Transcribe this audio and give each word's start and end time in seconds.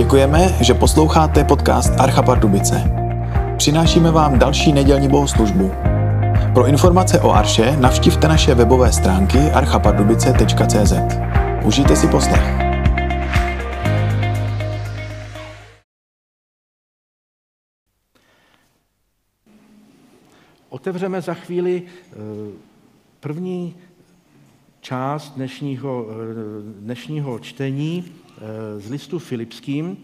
Děkujeme, 0.00 0.56
že 0.60 0.74
posloucháte 0.74 1.44
podcast 1.44 1.92
Archa 2.00 2.22
Pardubice. 2.22 2.84
Přinášíme 3.56 4.10
vám 4.10 4.38
další 4.38 4.72
nedělní 4.72 5.08
bohoslužbu. 5.08 5.70
Pro 6.54 6.66
informace 6.66 7.20
o 7.20 7.30
Arše 7.30 7.76
navštivte 7.76 8.28
naše 8.28 8.54
webové 8.54 8.92
stránky 8.92 9.38
archapardubice.cz. 9.38 10.92
Užijte 11.64 11.96
si 11.96 12.08
poslech. 12.08 12.42
Otevřeme 20.68 21.20
za 21.20 21.34
chvíli 21.34 21.82
eh, 21.82 22.16
první 23.20 23.74
část 24.80 25.30
dnešního, 25.30 26.06
eh, 26.10 26.14
dnešního 26.80 27.38
čtení 27.38 28.04
z 28.78 28.90
listu 28.90 29.18
Filipským, 29.18 29.96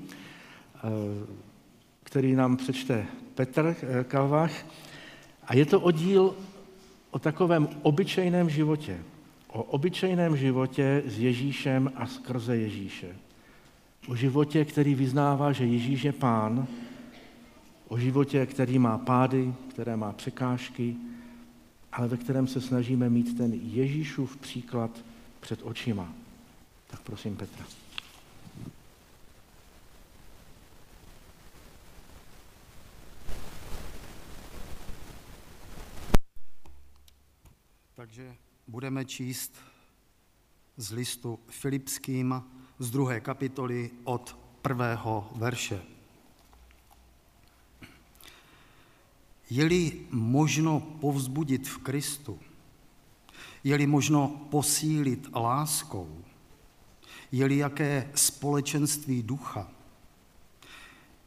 který 2.02 2.34
nám 2.34 2.56
přečte 2.56 3.06
Petr 3.34 3.76
Kalvach. 4.08 4.66
A 5.44 5.54
je 5.54 5.66
to 5.66 5.80
oddíl 5.80 6.34
o 7.10 7.18
takovém 7.18 7.68
obyčejném 7.82 8.50
životě. 8.50 8.98
O 9.48 9.62
obyčejném 9.62 10.36
životě 10.36 11.02
s 11.06 11.18
Ježíšem 11.18 11.92
a 11.96 12.06
skrze 12.06 12.56
Ježíše. 12.56 13.16
O 14.08 14.16
životě, 14.16 14.64
který 14.64 14.94
vyznává, 14.94 15.52
že 15.52 15.64
Ježíš 15.64 16.02
je 16.02 16.12
pán. 16.12 16.66
O 17.88 17.98
životě, 17.98 18.46
který 18.46 18.78
má 18.78 18.98
pády, 18.98 19.54
které 19.70 19.96
má 19.96 20.12
překážky, 20.12 20.96
ale 21.92 22.08
ve 22.08 22.16
kterém 22.16 22.46
se 22.46 22.60
snažíme 22.60 23.10
mít 23.10 23.36
ten 23.36 23.52
Ježíšův 23.62 24.36
příklad 24.36 24.90
před 25.40 25.60
očima. 25.62 26.12
Tak 26.86 27.00
prosím 27.00 27.36
Petra. 27.36 27.64
Takže 38.06 38.36
budeme 38.66 39.04
číst 39.04 39.54
z 40.76 40.90
listu 40.90 41.38
Filipským 41.48 42.42
z 42.78 42.90
druhé 42.90 43.20
kapitoly 43.20 43.90
od 44.04 44.38
prvého 44.62 45.30
verše. 45.34 45.82
Je-li 49.50 50.06
možno 50.10 50.80
povzbudit 50.80 51.68
v 51.68 51.78
Kristu, 51.78 52.38
je-li 53.64 53.86
možno 53.86 54.46
posílit 54.50 55.26
láskou, 55.34 56.06
je-li 57.32 57.56
jaké 57.56 58.10
společenství 58.14 59.22
ducha, 59.22 59.66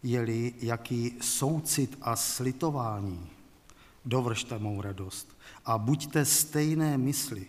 je-li 0.03 0.53
jaký 0.59 1.19
soucit 1.21 1.97
a 2.01 2.15
slitování, 2.15 3.38
dovršte 4.09 4.59
mou 4.59 4.81
radost 4.81 5.37
a 5.65 5.77
buďte 5.77 6.25
stejné 6.25 6.97
mysli, 6.97 7.45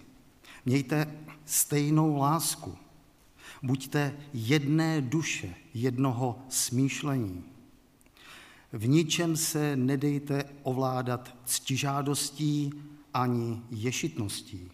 mějte 0.65 1.07
stejnou 1.45 2.17
lásku, 2.17 2.77
buďte 3.63 4.17
jedné 4.33 5.01
duše, 5.01 5.55
jednoho 5.75 6.39
smýšlení. 6.49 7.45
V 8.73 8.89
ničem 8.89 9.37
se 9.37 9.77
nedejte 9.77 10.45
ovládat 10.63 11.37
ctižádostí 11.45 12.73
ani 13.15 13.63
ješitností. 13.71 14.71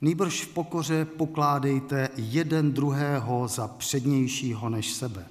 Nýbrž 0.00 0.44
v 0.44 0.48
pokoře 0.48 1.04
pokládejte 1.04 2.08
jeden 2.16 2.72
druhého 2.72 3.48
za 3.48 3.68
přednějšího 3.68 4.68
než 4.68 4.92
sebe. 4.92 5.28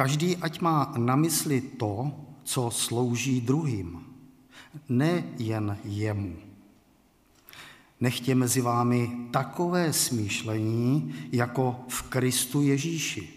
Každý 0.00 0.36
ať 0.36 0.60
má 0.64 0.96
na 0.96 1.12
mysli 1.16 1.60
to, 1.60 2.12
co 2.42 2.70
slouží 2.70 3.40
druhým, 3.40 4.00
ne 4.88 5.24
jen 5.38 5.78
jemu. 5.84 6.36
Nechtě 8.00 8.34
mezi 8.34 8.60
vámi 8.60 9.28
takové 9.30 9.92
smýšlení 9.92 11.14
jako 11.32 11.84
v 11.88 12.02
Kristu 12.02 12.62
Ježíši. 12.62 13.28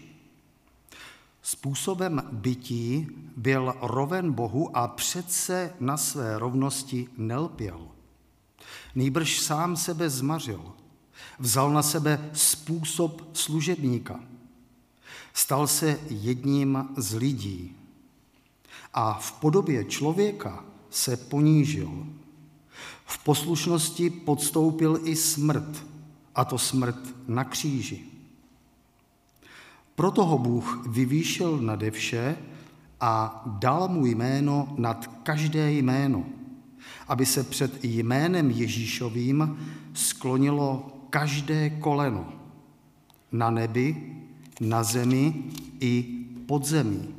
Způsobem 1.42 2.22
bytí 2.32 3.06
byl 3.36 3.74
roven 3.80 4.32
Bohu 4.32 4.76
a 4.76 4.88
přece 4.88 5.72
na 5.80 5.96
své 5.96 6.38
rovnosti 6.38 7.08
nelpěl. 7.16 7.88
Nýbrž 8.94 9.40
sám 9.40 9.76
sebe 9.76 10.10
zmařil, 10.10 10.72
vzal 11.38 11.70
na 11.72 11.82
sebe 11.82 12.30
způsob 12.32 13.36
služebníka, 13.36 14.20
stal 15.34 15.66
se 15.66 16.00
jedním 16.10 16.88
z 16.96 17.14
lidí 17.14 17.76
a 18.94 19.12
v 19.12 19.32
podobě 19.32 19.84
člověka 19.84 20.64
se 20.90 21.16
ponížil 21.16 22.06
v 23.04 23.24
poslušnosti 23.24 24.10
podstoupil 24.10 25.00
i 25.04 25.16
smrt, 25.16 25.86
a 26.34 26.44
to 26.44 26.58
smrt 26.58 27.28
na 27.28 27.44
kříži. 27.44 28.00
Proto 29.94 30.24
ho 30.24 30.38
Bůh 30.38 30.86
vyvýšil 30.86 31.58
nade 31.58 31.90
vše 31.90 32.36
a 33.00 33.42
dal 33.46 33.88
mu 33.88 34.06
jméno 34.06 34.74
nad 34.78 35.06
každé 35.06 35.72
jméno, 35.72 36.24
aby 37.08 37.26
se 37.26 37.44
před 37.44 37.84
jménem 37.84 38.50
Ježíšovým 38.50 39.58
sklonilo 39.94 40.90
každé 41.10 41.70
koleno 41.70 42.32
na 43.32 43.50
nebi, 43.50 44.16
na 44.60 44.82
zemi 44.82 45.34
i 45.80 46.02
pod 46.46 46.64
zemí. 46.64 47.14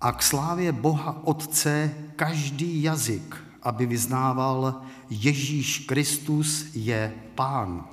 A 0.00 0.12
k 0.12 0.22
slávě 0.22 0.72
Boha 0.72 1.26
Otce 1.26 1.94
každý 2.16 2.82
jazyk 2.82 3.44
aby 3.64 3.86
vyznával, 3.86 4.82
Ježíš 5.10 5.78
Kristus 5.78 6.66
je 6.74 7.14
Pán. 7.34 7.88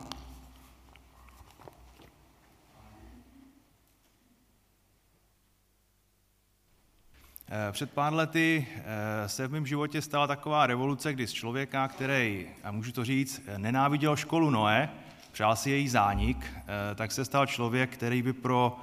Eh, 7.53 7.71
před 7.71 7.91
pár 7.91 8.13
lety 8.13 8.67
eh, 8.75 9.29
se 9.29 9.47
v 9.47 9.51
mém 9.51 9.65
životě 9.65 10.01
stala 10.01 10.27
taková 10.27 10.67
revoluce, 10.67 11.13
kdy 11.13 11.27
z 11.27 11.33
člověka, 11.33 11.87
který, 11.87 12.47
a 12.63 12.71
můžu 12.71 12.91
to 12.91 13.05
říct, 13.05 13.41
nenáviděl 13.57 14.15
školu 14.15 14.49
Noé, 14.49 14.89
přál 15.31 15.55
si 15.55 15.69
její 15.69 15.89
zánik, 15.89 16.37
eh, 16.55 16.95
tak 16.95 17.11
se 17.11 17.25
stal 17.25 17.45
člověk, 17.45 17.89
který 17.89 18.21
by 18.21 18.33
pro 18.33 18.77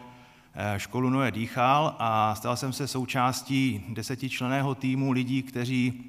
školu 0.76 1.10
Noé 1.10 1.31
dýchal 1.31 1.97
a 1.98 2.34
stal 2.34 2.56
jsem 2.56 2.72
se 2.72 2.88
součástí 2.88 3.84
desetičleného 3.88 4.75
týmu 4.75 5.12
lidí, 5.12 5.42
kteří 5.42 6.04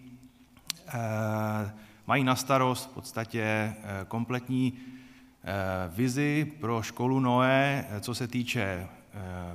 Eh, 0.94 1.72
mají 2.08 2.24
na 2.24 2.36
starost 2.36 2.90
v 2.90 2.94
podstatě 2.94 3.42
eh, 3.42 3.76
kompletní 4.08 4.74
eh, 4.74 5.54
vizi 5.88 6.52
pro 6.60 6.82
školu 6.82 7.20
Noé, 7.20 7.86
co 8.00 8.16
se 8.16 8.28
týče 8.28 8.88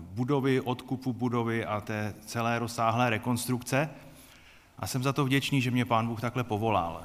budovy, 0.00 0.60
odkupu 0.60 1.12
budovy 1.12 1.64
a 1.64 1.80
té 1.80 2.14
celé 2.26 2.58
rozsáhlé 2.58 3.10
rekonstrukce. 3.10 3.90
A 4.78 4.86
jsem 4.86 5.02
za 5.02 5.12
to 5.12 5.24
vděčný, 5.24 5.60
že 5.60 5.70
mě 5.70 5.84
pán 5.84 6.06
Bůh 6.06 6.20
takhle 6.20 6.44
povolal. 6.44 7.04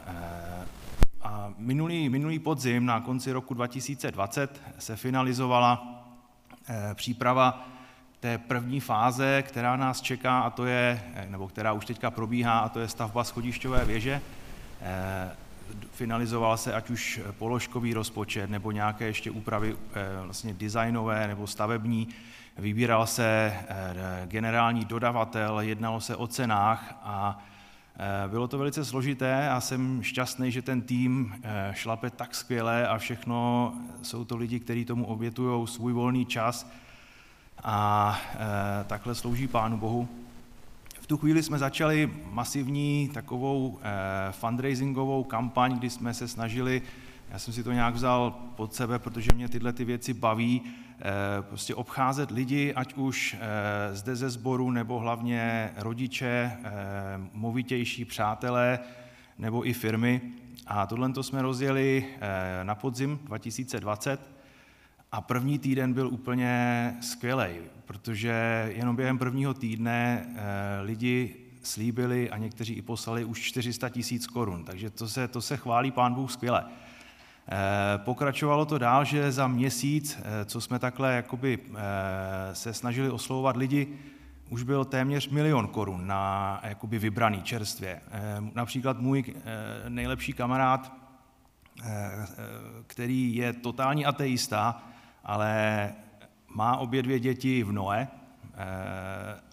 A 1.30 1.54
minulý, 1.58 2.10
minulý 2.10 2.40
podzim, 2.40 2.86
na 2.86 3.02
konci 3.02 3.32
roku 3.32 3.54
2020, 3.54 4.62
se 4.80 4.96
finalizovala 4.96 6.02
příprava 6.94 7.68
té 8.20 8.38
první 8.38 8.80
fáze, 8.80 9.42
která 9.42 9.76
nás 9.76 10.02
čeká, 10.02 10.40
a 10.40 10.50
to 10.50 10.66
je, 10.66 11.04
nebo 11.30 11.48
která 11.48 11.74
už 11.74 11.86
teďka 11.86 12.12
probíhá, 12.12 12.60
a 12.60 12.70
to 12.70 12.80
je 12.80 12.88
stavba 12.88 13.24
schodišťové 13.24 13.86
věže. 13.86 14.22
Eh, 14.82 15.32
finalizoval 15.92 16.58
se 16.58 16.74
ať 16.74 16.90
už 16.90 17.22
položkový 17.38 17.94
rozpočet 17.94 18.50
nebo 18.50 18.72
nějaké 18.72 19.06
ještě 19.06 19.32
úpravy 19.32 19.76
eh, 19.94 20.26
vlastně 20.26 20.54
designové 20.54 21.28
nebo 21.28 21.48
stavební. 21.48 22.08
Vybíral 22.58 23.08
se 23.08 23.54
eh, 23.68 23.96
generální 24.26 24.86
dodavatel, 24.86 25.60
jednalo 25.60 26.02
se 26.02 26.16
o 26.16 26.28
cenách 26.28 27.00
a 27.04 27.44
bylo 28.28 28.48
to 28.48 28.58
velice 28.58 28.86
složité 28.86 29.50
a 29.50 29.62
jsem 29.62 30.04
šťastný, 30.04 30.52
že 30.52 30.62
ten 30.62 30.82
tým 30.82 31.34
šlape 31.72 32.10
tak 32.10 32.36
skvěle 32.36 32.88
a 32.88 32.98
všechno 32.98 33.74
jsou 34.02 34.26
to 34.26 34.38
lidi, 34.38 34.60
kteří 34.60 34.86
tomu 34.86 35.06
obětují 35.06 35.68
svůj 35.68 35.94
volný 35.94 36.26
čas 36.26 36.72
a 37.64 38.20
takhle 38.88 39.16
slouží 39.16 39.48
Pánu 39.48 39.78
Bohu. 39.78 40.08
V 41.02 41.08
tu 41.08 41.18
chvíli 41.18 41.44
jsme 41.44 41.58
začali 41.58 42.12
masivní 42.32 43.10
takovou 43.14 43.80
fundraisingovou 44.32 45.24
kampaň, 45.24 45.78
kdy 45.78 45.90
jsme 45.90 46.14
se 46.14 46.28
snažili, 46.28 46.82
já 47.30 47.40
jsem 47.40 47.54
si 47.54 47.64
to 47.64 47.72
nějak 47.72 47.96
vzal 47.96 48.32
pod 48.32 48.74
sebe, 48.74 49.00
protože 49.00 49.32
mě 49.36 49.50
tyhle 49.50 49.74
ty 49.74 49.86
věci 49.86 50.14
baví, 50.14 50.62
prostě 51.42 51.76
obcházet 51.76 52.32
lidi, 52.32 52.74
ať 52.74 52.94
už 52.94 53.38
zde 53.92 54.16
ze 54.16 54.30
sboru, 54.30 54.72
nebo 54.72 55.00
hlavně 55.00 55.72
rodiče, 55.78 56.58
movitější 57.34 58.06
přátelé, 58.06 58.80
nebo 59.38 59.68
i 59.68 59.74
firmy 59.74 60.22
a 60.68 60.86
tohle 60.86 61.14
to 61.14 61.24
jsme 61.24 61.42
rozjeli 61.42 62.06
na 62.64 62.76
podzim 62.76 63.20
2020 63.24 64.32
a 65.12 65.22
první 65.22 65.60
týden 65.60 65.94
byl 65.94 66.08
úplně 66.08 66.96
skvělý, 67.02 67.56
protože 67.86 68.66
jenom 68.76 68.96
během 68.96 69.18
prvního 69.18 69.54
týdne 69.54 70.28
lidi 70.82 71.36
slíbili 71.64 72.30
a 72.30 72.38
někteří 72.38 72.74
i 72.74 72.82
poslali 72.82 73.26
už 73.26 73.42
400 73.42 73.90
tisíc 73.90 74.28
korun, 74.28 74.64
takže 74.64 74.90
to 74.90 75.08
se, 75.08 75.28
to 75.28 75.42
se 75.42 75.58
chválí 75.58 75.92
pán 75.92 76.14
Bůh 76.14 76.32
skvěle. 76.32 76.66
Eh, 77.52 77.98
pokračovalo 77.98 78.66
to 78.66 78.78
dál, 78.78 79.06
že 79.06 79.32
za 79.32 79.48
měsíc, 79.48 80.20
eh, 80.20 80.46
co 80.46 80.62
jsme 80.62 80.80
takhle 80.80 81.16
jakoby 81.16 81.60
eh, 81.60 82.56
se 82.56 82.74
snažili 82.74 83.10
oslovovat 83.10 83.58
lidi, 83.58 83.88
už 84.50 84.64
byl 84.64 84.86
téměř 84.86 85.30
milion 85.30 85.68
korun 85.68 86.08
na 86.08 86.60
jakoby 86.64 87.00
vybraný 87.00 87.42
čerstvě. 87.42 88.02
Například 88.56 89.00
můj 89.00 89.24
nejlepší 89.90 90.34
kamarád, 90.34 90.94
který 92.88 93.36
je 93.36 93.54
totální 93.54 94.06
ateista, 94.06 94.84
ale 95.24 95.94
má 96.56 96.78
obě 96.78 97.04
dvě 97.04 97.20
děti 97.20 97.64
v 97.64 97.72
Noe 97.72 98.08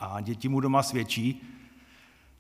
a 0.00 0.20
děti 0.20 0.48
mu 0.48 0.60
doma 0.60 0.82
svědčí, 0.82 1.43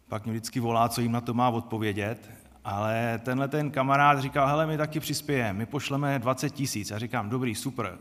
pak 0.08 0.24
mě 0.24 0.32
vždycky 0.32 0.60
volá, 0.60 0.88
co 0.88 1.00
jim 1.00 1.12
na 1.12 1.20
to 1.20 1.34
má 1.34 1.48
odpovědět, 1.48 2.30
ale 2.66 3.20
tenhle 3.24 3.48
ten 3.48 3.70
kamarád 3.70 4.20
říkal, 4.20 4.48
hele, 4.48 4.66
my 4.66 4.76
taky 4.76 5.00
přispějeme, 5.00 5.52
my 5.52 5.66
pošleme 5.66 6.18
20 6.18 6.50
tisíc. 6.50 6.90
A 6.90 6.98
říkám, 6.98 7.30
dobrý, 7.30 7.54
super. 7.54 7.98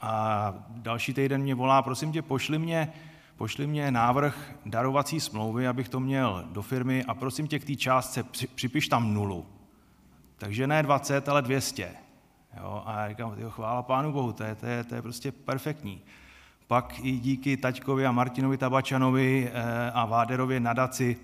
A 0.00 0.54
další 0.68 1.14
týden 1.14 1.42
mě 1.42 1.54
volá, 1.54 1.82
prosím 1.82 2.12
tě, 2.12 2.22
pošli 2.22 2.58
mě, 2.58 2.92
pošli 3.36 3.66
mě 3.66 3.90
návrh 3.90 4.54
darovací 4.66 5.20
smlouvy, 5.20 5.68
abych 5.68 5.88
to 5.88 6.00
měl 6.00 6.44
do 6.52 6.62
firmy 6.62 7.04
a 7.04 7.14
prosím 7.14 7.46
tě 7.48 7.58
k 7.58 7.64
té 7.64 7.76
částce 7.76 8.22
připiš 8.54 8.88
tam 8.88 9.14
nulu. 9.14 9.46
Takže 10.38 10.66
ne 10.66 10.82
20, 10.82 11.28
ale 11.28 11.42
200. 11.42 11.90
Jo, 12.60 12.82
a 12.86 13.00
já 13.00 13.08
říkám, 13.08 13.34
tyjo, 13.34 13.50
chvála 13.50 13.82
Pánu 13.82 14.12
Bohu, 14.12 14.32
to 14.32 14.42
je, 14.42 14.54
to, 14.54 14.66
je, 14.66 14.84
to 14.84 14.94
je 14.94 15.02
prostě 15.02 15.32
perfektní. 15.32 16.02
Pak 16.66 16.98
i 17.02 17.12
díky 17.12 17.56
Taťkovi 17.56 18.06
a 18.06 18.12
Martinovi 18.12 18.58
Tabačanovi 18.58 19.50
eh, 19.52 19.90
a 19.90 20.04
Váderově 20.04 20.60
nadaci 20.60 21.16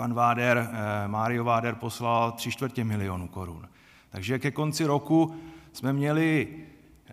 pan 0.00 0.14
Váder, 0.14 0.58
eh, 0.58 1.08
Mário 1.08 1.44
Váder 1.44 1.74
poslal 1.74 2.32
tři 2.32 2.50
čtvrtě 2.50 2.84
milionu 2.84 3.28
korun. 3.28 3.68
Takže 4.10 4.38
ke 4.38 4.50
konci 4.50 4.84
roku 4.84 5.36
jsme 5.72 5.92
měli 5.92 6.48
eh, 7.08 7.12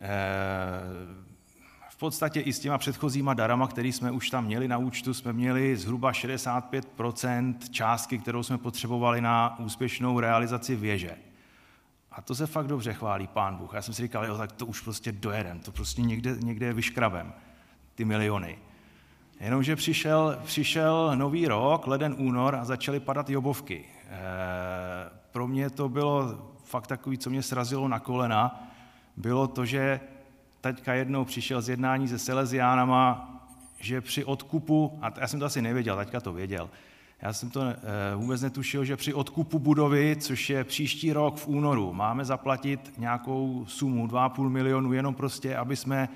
v 1.89 1.97
podstatě 1.97 2.39
i 2.39 2.53
s 2.53 2.59
těma 2.59 2.77
předchozíma 2.77 3.33
darama, 3.33 3.67
který 3.67 3.91
jsme 3.91 4.11
už 4.11 4.29
tam 4.29 4.45
měli 4.45 4.67
na 4.67 4.77
účtu, 4.77 5.13
jsme 5.13 5.33
měli 5.33 5.77
zhruba 5.77 6.11
65% 6.11 7.55
částky, 7.71 8.17
kterou 8.17 8.43
jsme 8.43 8.57
potřebovali 8.57 9.21
na 9.21 9.59
úspěšnou 9.59 10.19
realizaci 10.19 10.75
věže. 10.75 11.17
A 12.11 12.21
to 12.21 12.35
se 12.35 12.47
fakt 12.47 12.67
dobře 12.67 12.93
chválí 12.93 13.27
pán 13.27 13.55
Bůh. 13.55 13.73
Já 13.73 13.81
jsem 13.81 13.93
si 13.93 14.01
říkal, 14.01 14.25
jo, 14.25 14.37
tak 14.37 14.51
to 14.51 14.65
už 14.65 14.81
prostě 14.81 15.11
dojedem, 15.11 15.59
to 15.59 15.71
prostě 15.71 16.01
někde, 16.01 16.37
někde 16.39 16.73
vyškrabem, 16.73 17.33
ty 17.95 18.05
miliony. 18.05 18.57
Jenomže 19.39 19.75
přišel, 19.75 20.39
přišel 20.43 21.11
nový 21.15 21.47
rok, 21.47 21.87
leden, 21.87 22.15
únor 22.17 22.55
a 22.55 22.65
začaly 22.65 22.99
padat 22.99 23.29
jobovky. 23.29 23.85
E, 24.09 24.17
pro 25.31 25.47
mě 25.47 25.69
to 25.69 25.89
bylo 25.89 26.49
fakt 26.63 26.87
takový, 26.87 27.17
co 27.17 27.29
mě 27.29 27.43
srazilo 27.43 27.87
na 27.87 27.99
kolena, 27.99 28.69
bylo 29.17 29.47
to, 29.47 29.65
že 29.65 29.99
teďka 30.61 30.93
jednou 30.93 31.25
přišel 31.25 31.61
z 31.61 31.69
jednání 31.69 32.07
se 32.07 32.19
Salesiánama, 32.19 33.33
že 33.79 34.01
při 34.01 34.25
odkupu, 34.25 34.99
a 35.01 35.13
já 35.19 35.27
jsem 35.27 35.39
to 35.39 35.45
asi 35.45 35.61
nevěděl, 35.61 35.97
teďka 35.97 36.21
to 36.21 36.33
věděl, 36.33 36.69
já 37.21 37.33
jsem 37.33 37.49
to 37.49 37.61
e, 37.61 37.75
vůbec 38.15 38.41
netušil, 38.41 38.85
že 38.85 38.97
při 38.97 39.13
odkupu 39.13 39.59
budovy, 39.59 40.15
což 40.19 40.49
je 40.49 40.63
příští 40.63 41.13
rok 41.13 41.37
v 41.37 41.47
únoru, 41.47 41.93
máme 41.93 42.25
zaplatit 42.25 42.93
nějakou 42.97 43.65
sumu 43.67 44.07
2,5 44.07 44.49
milionu 44.49 44.93
jenom 44.93 45.15
prostě, 45.15 45.55
aby, 45.55 45.75
jsme, 45.75 46.09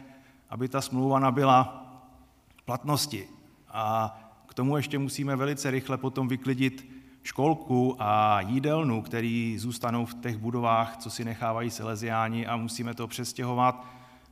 aby 0.49 0.67
ta 0.67 0.81
smlouva 0.81 1.19
nabyla 1.19 1.80
platnosti. 2.65 3.27
A 3.67 4.17
k 4.47 4.53
tomu 4.53 4.77
ještě 4.77 4.99
musíme 4.99 5.35
velice 5.35 5.71
rychle 5.71 5.97
potom 5.97 6.27
vyklidit 6.27 6.91
školku 7.23 7.95
a 7.99 8.41
jídelnu, 8.41 9.01
který 9.01 9.57
zůstanou 9.57 10.05
v 10.05 10.13
těch 10.13 10.37
budovách, 10.37 10.97
co 10.97 11.09
si 11.09 11.25
nechávají 11.25 11.69
Salesiáni 11.69 12.47
a 12.47 12.57
musíme 12.57 12.93
to 12.93 13.07
přestěhovat 13.07 13.85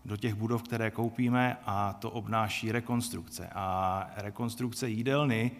do 0.06 0.18
těch 0.18 0.34
budov, 0.34 0.64
které 0.64 0.92
koupíme 0.92 1.58
a 1.66 1.94
to 1.94 2.12
obnáší 2.12 2.72
rekonstrukce. 2.72 3.50
A 3.56 4.10
rekonstrukce 4.18 4.90
jídelny 4.90 5.52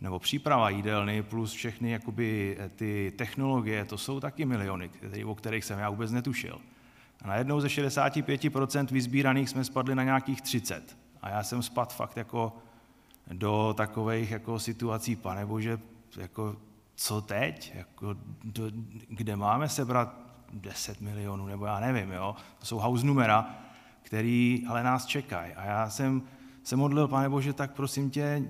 nebo 0.00 0.18
příprava 0.18 0.70
jídelny 0.70 1.22
plus 1.22 1.52
všechny 1.52 1.90
jakoby, 1.90 2.58
ty 2.76 3.12
technologie, 3.16 3.84
to 3.84 3.98
jsou 3.98 4.20
taky 4.20 4.44
miliony, 4.44 4.90
o 5.24 5.34
kterých 5.34 5.64
jsem 5.64 5.78
já 5.78 5.90
vůbec 5.90 6.12
netušil. 6.12 6.60
A 7.22 7.28
najednou 7.28 7.60
ze 7.60 7.68
65% 7.68 8.86
vyzbíraných 8.92 9.48
jsme 9.48 9.64
spadli 9.64 9.94
na 9.94 10.02
nějakých 10.04 10.42
30. 10.42 10.96
A 11.26 11.28
já 11.28 11.42
jsem 11.42 11.62
spadl 11.62 11.90
fakt 11.90 12.16
jako 12.16 12.52
do 13.32 13.74
takových 13.76 14.30
jako 14.30 14.58
situací, 14.58 15.16
pane 15.16 15.46
bože, 15.46 15.78
jako 16.16 16.56
co 16.94 17.20
teď? 17.20 17.72
Jako, 17.74 18.16
do, 18.44 18.70
kde 19.08 19.36
máme 19.36 19.68
sebrat 19.68 20.14
10 20.52 21.00
milionů, 21.00 21.46
nebo 21.46 21.66
já 21.66 21.80
nevím, 21.80 22.12
jo? 22.12 22.36
To 22.58 22.66
jsou 22.66 22.78
house 22.78 23.06
numera, 23.06 23.54
který 24.02 24.64
ale 24.68 24.82
nás 24.82 25.06
čekají. 25.06 25.52
A 25.52 25.64
já 25.64 25.90
jsem 25.90 26.22
se 26.62 26.76
modlil, 26.76 27.08
pane 27.08 27.28
bože, 27.28 27.52
tak 27.52 27.72
prosím 27.72 28.10
tě, 28.10 28.42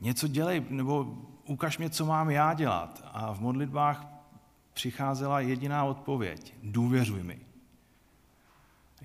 něco 0.00 0.28
dělej, 0.28 0.64
nebo 0.70 1.14
ukaž 1.46 1.78
mě, 1.78 1.90
co 1.90 2.06
mám 2.06 2.30
já 2.30 2.54
dělat. 2.54 3.04
A 3.12 3.32
v 3.32 3.40
modlitbách 3.40 4.06
přicházela 4.74 5.40
jediná 5.40 5.84
odpověď. 5.84 6.54
Důvěřuj 6.62 7.22
mi. 7.22 7.49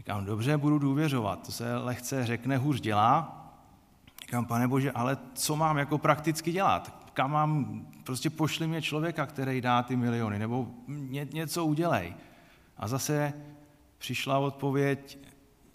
Říkám, 0.05 0.25
dobře, 0.25 0.57
budu 0.57 0.79
důvěřovat, 0.79 1.45
to 1.45 1.51
se 1.51 1.77
lehce 1.77 2.25
řekne, 2.25 2.57
hůř 2.57 2.81
dělá. 2.81 3.41
Říkám, 4.21 4.45
pane 4.45 4.67
Bože, 4.67 4.91
ale 4.91 5.17
co 5.33 5.55
mám 5.55 5.77
jako 5.77 5.97
prakticky 5.97 6.51
dělat? 6.51 7.11
Kam 7.13 7.31
mám, 7.31 7.85
prostě 8.03 8.29
pošli 8.29 8.67
mě 8.67 8.81
člověka, 8.81 9.25
který 9.25 9.61
dá 9.61 9.83
ty 9.83 9.95
miliony, 9.95 10.39
nebo 10.39 10.67
ně, 10.87 11.27
něco 11.33 11.65
udělej. 11.65 12.13
A 12.77 12.87
zase 12.87 13.33
přišla 13.97 14.37
odpověď, 14.37 15.17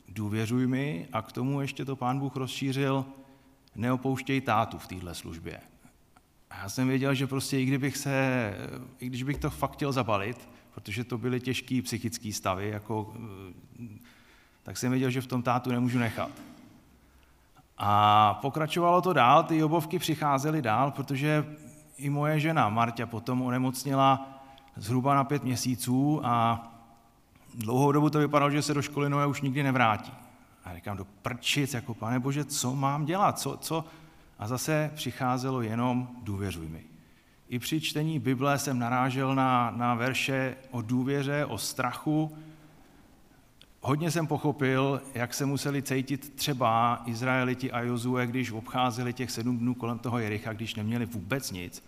důvěřuj 0.08 0.66
mi 0.66 1.08
a 1.12 1.22
k 1.22 1.32
tomu 1.32 1.60
ještě 1.60 1.84
to 1.84 1.96
pán 1.96 2.18
Bůh 2.18 2.36
rozšířil, 2.36 3.04
neopouštěj 3.74 4.40
tátu 4.40 4.78
v 4.78 4.86
téhle 4.86 5.14
službě. 5.14 5.60
A 6.50 6.56
já 6.56 6.68
jsem 6.68 6.88
věděl, 6.88 7.14
že 7.14 7.26
prostě 7.26 7.60
i 7.60 7.64
kdybych 7.64 7.96
se, 7.96 8.54
i 8.98 9.06
když 9.06 9.22
bych 9.22 9.38
to 9.38 9.50
fakt 9.50 9.72
chtěl 9.72 9.92
zabalit, 9.92 10.48
protože 10.74 11.04
to 11.04 11.18
byly 11.18 11.40
těžké 11.40 11.82
psychické 11.82 12.32
stavy, 12.32 12.68
jako 12.68 13.14
tak 14.70 14.76
jsem 14.76 14.90
věděl, 14.90 15.10
že 15.10 15.20
v 15.20 15.26
tom 15.26 15.42
tátu 15.42 15.70
nemůžu 15.70 15.98
nechat. 15.98 16.30
A 17.78 18.34
pokračovalo 18.34 19.02
to 19.02 19.12
dál, 19.12 19.42
ty 19.42 19.58
jobovky 19.58 19.98
přicházely 19.98 20.62
dál, 20.62 20.90
protože 20.90 21.56
i 21.96 22.10
moje 22.10 22.40
žena 22.40 22.68
Marta 22.68 23.06
potom 23.06 23.42
onemocnila 23.42 24.28
zhruba 24.76 25.14
na 25.14 25.24
pět 25.24 25.44
měsíců 25.44 26.20
a 26.24 26.66
dlouhou 27.54 27.92
dobu 27.92 28.10
to 28.10 28.18
vypadalo, 28.18 28.50
že 28.50 28.62
se 28.62 28.74
do 28.74 28.82
školy 28.82 29.10
Noé 29.10 29.26
už 29.26 29.40
nikdy 29.40 29.62
nevrátí. 29.62 30.12
A 30.64 30.74
říkám, 30.74 30.96
do 30.96 31.06
prčic, 31.22 31.74
jako 31.74 31.94
pane 31.94 32.20
Bože, 32.20 32.44
co 32.44 32.74
mám 32.74 33.04
dělat, 33.04 33.38
co, 33.38 33.56
co? 33.56 33.84
A 34.38 34.46
zase 34.46 34.90
přicházelo 34.94 35.62
jenom 35.62 36.08
důvěřuj 36.22 36.68
mi. 36.68 36.84
I 37.48 37.58
při 37.58 37.80
čtení 37.80 38.18
Bible 38.18 38.58
jsem 38.58 38.78
narážel 38.78 39.34
na, 39.34 39.70
na 39.76 39.94
verše 39.94 40.56
o 40.70 40.82
důvěře, 40.82 41.44
o 41.44 41.58
strachu, 41.58 42.36
Hodně 43.82 44.10
jsem 44.10 44.26
pochopil, 44.26 45.02
jak 45.14 45.34
se 45.34 45.46
museli 45.46 45.82
cítit 45.82 46.34
třeba 46.34 47.02
Izraeliti 47.06 47.72
a 47.72 47.80
Jozue, 47.80 48.26
když 48.26 48.50
obcházeli 48.50 49.12
těch 49.12 49.30
sedm 49.30 49.58
dnů 49.58 49.74
kolem 49.74 49.98
toho 49.98 50.18
Jericha, 50.18 50.52
když 50.52 50.74
neměli 50.74 51.06
vůbec 51.06 51.50
nic 51.50 51.84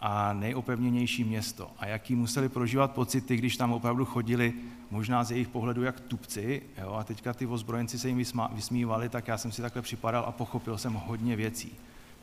a 0.00 0.32
nejopevněnější 0.32 1.24
město. 1.24 1.70
A 1.78 1.86
jaký 1.86 2.14
museli 2.14 2.48
prožívat 2.48 2.92
pocity, 2.92 3.36
když 3.36 3.56
tam 3.56 3.72
opravdu 3.72 4.04
chodili, 4.04 4.54
možná 4.90 5.24
z 5.24 5.30
jejich 5.30 5.48
pohledu 5.48 5.82
jak 5.82 6.00
tupci, 6.00 6.62
jo, 6.80 6.92
a 6.92 7.04
teďka 7.04 7.34
ty 7.34 7.46
ozbrojenci 7.46 7.98
se 7.98 8.08
jim 8.08 8.24
vysmívali, 8.52 9.08
tak 9.08 9.28
já 9.28 9.38
jsem 9.38 9.52
si 9.52 9.62
takhle 9.62 9.82
připadal 9.82 10.24
a 10.26 10.32
pochopil 10.32 10.78
jsem 10.78 10.92
hodně 10.92 11.36
věcí, 11.36 11.72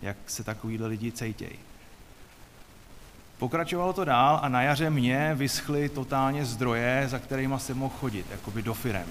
jak 0.02 0.18
se 0.28 0.44
takovýhle 0.44 0.88
lidi 0.88 1.12
cejtějí. 1.12 1.60
Pokračovalo 3.38 3.94
to 3.94 4.06
dál 4.06 4.40
a 4.42 4.50
na 4.50 4.62
jaře 4.62 4.90
mě 4.90 5.32
vyschly 5.36 5.90
totálně 5.90 6.46
zdroje, 6.46 7.04
za 7.08 7.20
kterými 7.20 7.56
jsem 7.58 7.78
mohl 7.78 7.96
chodit, 8.00 8.26
jakoby 8.32 8.62
do 8.62 8.74
firem. 8.74 9.08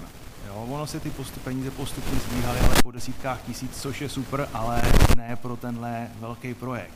Jo, 0.47 0.65
ono 0.69 0.87
se 0.87 0.99
ty 0.99 1.09
postup, 1.09 1.43
peníze 1.43 1.71
postupně 1.71 2.19
zbíhaly, 2.19 2.59
ale 2.59 2.75
po 2.83 2.91
desítkách 2.91 3.41
tisíc, 3.41 3.81
což 3.81 4.01
je 4.01 4.09
super, 4.09 4.49
ale 4.53 4.81
ne 5.17 5.35
pro 5.35 5.55
tenhle 5.55 6.07
velký 6.19 6.53
projekt. 6.53 6.93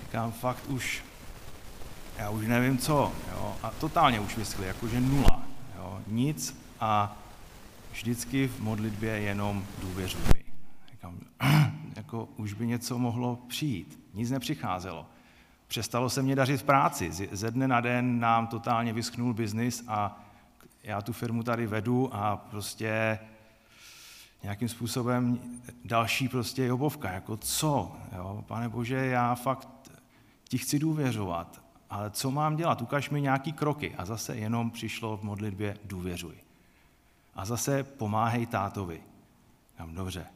Říkám, 0.00 0.32
fakt 0.32 0.66
už, 0.68 1.04
já 2.18 2.30
už 2.30 2.46
nevím 2.46 2.78
co, 2.78 3.12
jo, 3.32 3.56
a 3.62 3.70
totálně 3.70 4.20
už 4.20 4.36
vyschly, 4.36 4.66
jakože 4.66 5.00
nula, 5.00 5.42
jo, 5.76 6.00
nic 6.06 6.62
a 6.80 7.16
vždycky 7.92 8.48
v 8.48 8.60
modlitbě 8.60 9.10
jenom 9.10 9.64
důvěřuji. 9.80 10.44
Říkám, 10.90 11.18
jako 11.96 12.28
už 12.36 12.52
by 12.52 12.66
něco 12.66 12.98
mohlo 12.98 13.38
přijít, 13.48 14.00
nic 14.14 14.30
nepřicházelo. 14.30 15.06
Přestalo 15.68 16.10
se 16.10 16.22
mě 16.22 16.36
dařit 16.36 16.56
v 16.56 16.64
práci. 16.64 17.12
Ze 17.32 17.50
dne 17.50 17.68
na 17.68 17.80
den 17.80 18.20
nám 18.20 18.46
totálně 18.46 18.92
vyschnul 18.92 19.34
biznis 19.34 19.84
a 19.88 20.20
já 20.82 21.02
tu 21.02 21.12
firmu 21.12 21.42
tady 21.42 21.66
vedu 21.66 22.14
a 22.14 22.36
prostě 22.36 23.18
nějakým 24.42 24.68
způsobem 24.68 25.38
další 25.84 26.28
prostě 26.28 26.66
jobovka, 26.66 27.10
jako 27.10 27.36
co, 27.36 27.96
jo? 28.16 28.44
pane 28.46 28.68
Bože, 28.68 28.96
já 28.96 29.34
fakt 29.34 29.68
ti 30.48 30.58
chci 30.58 30.78
důvěřovat, 30.78 31.62
ale 31.90 32.10
co 32.10 32.30
mám 32.30 32.56
dělat, 32.56 32.82
ukaž 32.82 33.10
mi 33.10 33.20
nějaký 33.20 33.52
kroky 33.52 33.94
a 33.98 34.04
zase 34.04 34.36
jenom 34.36 34.70
přišlo 34.70 35.16
v 35.16 35.22
modlitbě 35.22 35.76
důvěřuj. 35.84 36.34
A 37.34 37.44
zase 37.44 37.84
pomáhej 37.84 38.46
tátovi. 38.46 39.00
Říkám, 39.72 39.94
dobře. 39.94 40.26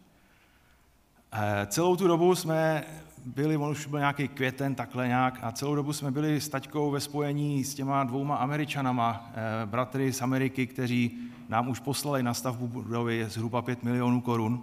E, 1.32 1.66
celou 1.66 1.96
tu 1.96 2.06
dobu 2.06 2.34
jsme 2.34 2.84
byli, 3.24 3.56
on 3.56 3.70
už 3.70 3.86
byl 3.86 3.98
nějaký 3.98 4.28
květen, 4.28 4.74
takhle 4.74 5.08
nějak, 5.08 5.38
a 5.42 5.52
celou 5.52 5.74
dobu 5.74 5.92
jsme 5.92 6.10
byli 6.10 6.40
s 6.40 6.48
taťkou 6.48 6.90
ve 6.90 7.00
spojení 7.00 7.64
s 7.64 7.74
těma 7.74 8.04
dvouma 8.04 8.36
američanama, 8.36 9.30
e, 9.62 9.66
bratry 9.66 10.12
z 10.12 10.22
Ameriky, 10.22 10.66
kteří 10.66 11.18
nám 11.48 11.68
už 11.68 11.80
poslali 11.80 12.22
na 12.22 12.34
stavbu 12.34 12.68
budovy 12.68 13.24
zhruba 13.28 13.62
5 13.62 13.82
milionů 13.82 14.20
korun. 14.20 14.62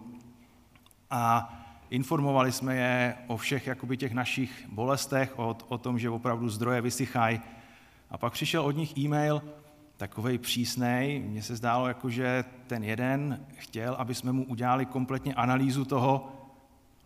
A 1.10 1.54
informovali 1.90 2.52
jsme 2.52 2.76
je 2.76 3.16
o 3.28 3.38
všech 3.38 3.68
jakoby 3.68 3.98
těch 3.98 4.14
našich 4.14 4.68
bolestech, 4.72 5.40
o, 5.40 5.58
o 5.68 5.78
tom, 5.78 6.00
že 6.00 6.10
opravdu 6.10 6.50
zdroje 6.50 6.82
vysychají. 6.82 7.42
A 8.10 8.18
pak 8.18 8.34
přišel 8.34 8.62
od 8.62 8.72
nich 8.72 8.98
e-mail, 8.98 9.42
takovej 9.98 10.38
přísnej. 10.38 11.20
Mně 11.20 11.44
se 11.44 11.56
zdálo, 11.56 11.88
jako, 11.88 12.10
že 12.10 12.44
ten 12.68 12.84
jeden 12.84 13.46
chtěl, 13.56 13.94
aby 13.94 14.16
jsme 14.16 14.32
mu 14.32 14.46
udělali 14.46 14.86
kompletně 14.86 15.34
analýzu 15.34 15.86
toho, 15.86 16.39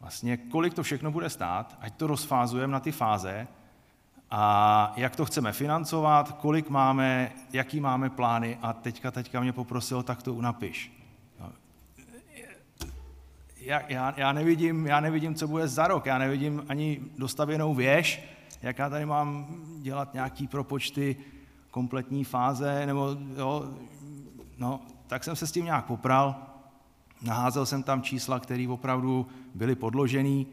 vlastně 0.03 0.37
kolik 0.37 0.73
to 0.73 0.83
všechno 0.83 1.11
bude 1.11 1.29
stát, 1.29 1.77
ať 1.81 1.95
to 1.95 2.07
rozfázujeme 2.07 2.73
na 2.73 2.79
ty 2.79 2.91
fáze 2.91 3.47
a 4.31 4.93
jak 4.95 5.15
to 5.15 5.25
chceme 5.25 5.51
financovat, 5.51 6.31
kolik 6.31 6.69
máme, 6.69 7.31
jaký 7.53 7.79
máme 7.79 8.09
plány 8.09 8.57
a 8.61 8.73
teďka, 8.73 9.11
teďka 9.11 9.41
mě 9.41 9.53
poprosil, 9.53 10.03
tak 10.03 10.23
to 10.23 10.41
napiš. 10.41 10.93
No, 11.39 11.51
já, 13.57 13.81
já, 13.87 14.13
já, 14.17 14.31
nevidím, 14.31 14.87
já 14.87 14.99
nevidím, 14.99 15.35
co 15.35 15.47
bude 15.47 15.67
za 15.67 15.87
rok, 15.87 16.05
já 16.05 16.17
nevidím 16.17 16.65
ani 16.69 17.01
dostavěnou 17.17 17.73
věž, 17.73 18.23
jak 18.61 18.77
já 18.77 18.89
tady 18.89 19.05
mám 19.05 19.47
dělat 19.81 20.13
nějaký 20.13 20.47
propočty 20.47 21.15
kompletní 21.71 22.23
fáze, 22.23 22.85
nebo 22.85 23.17
jo, 23.37 23.73
no, 24.57 24.81
tak 25.07 25.23
jsem 25.23 25.35
se 25.35 25.47
s 25.47 25.51
tím 25.51 25.65
nějak 25.65 25.85
popral, 25.85 26.52
naházel 27.23 27.65
jsem 27.65 27.83
tam 27.83 28.01
čísla, 28.01 28.39
které 28.39 28.67
opravdu 28.69 29.27
byly 29.53 29.75
podložený, 29.75 30.47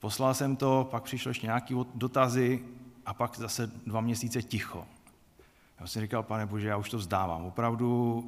poslal 0.00 0.34
jsem 0.34 0.56
to, 0.56 0.88
pak 0.90 1.02
přišlo 1.02 1.30
ještě 1.30 1.46
nějaké 1.46 1.74
dotazy 1.94 2.64
a 3.06 3.14
pak 3.14 3.38
zase 3.38 3.66
dva 3.86 4.00
měsíce 4.00 4.42
ticho. 4.42 4.86
Já 5.80 5.86
jsem 5.86 6.02
říkal, 6.02 6.22
pane 6.22 6.46
Bože, 6.46 6.68
já 6.68 6.76
už 6.76 6.90
to 6.90 6.98
vzdávám, 6.98 7.44
opravdu 7.44 8.24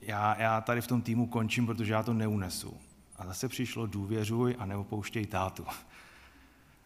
já, 0.00 0.36
já 0.38 0.60
tady 0.60 0.80
v 0.80 0.86
tom 0.86 1.02
týmu 1.02 1.26
končím, 1.26 1.66
protože 1.66 1.92
já 1.92 2.02
to 2.02 2.12
neunesu. 2.12 2.76
A 3.16 3.26
zase 3.26 3.48
přišlo, 3.48 3.86
důvěřuj 3.86 4.56
a 4.58 4.66
neopouštěj 4.66 5.26
tátu. 5.26 5.66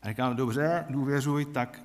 A 0.03 0.09
říkám, 0.09 0.37
dobře, 0.37 0.87
důvěřuj, 0.91 1.45
tak 1.45 1.83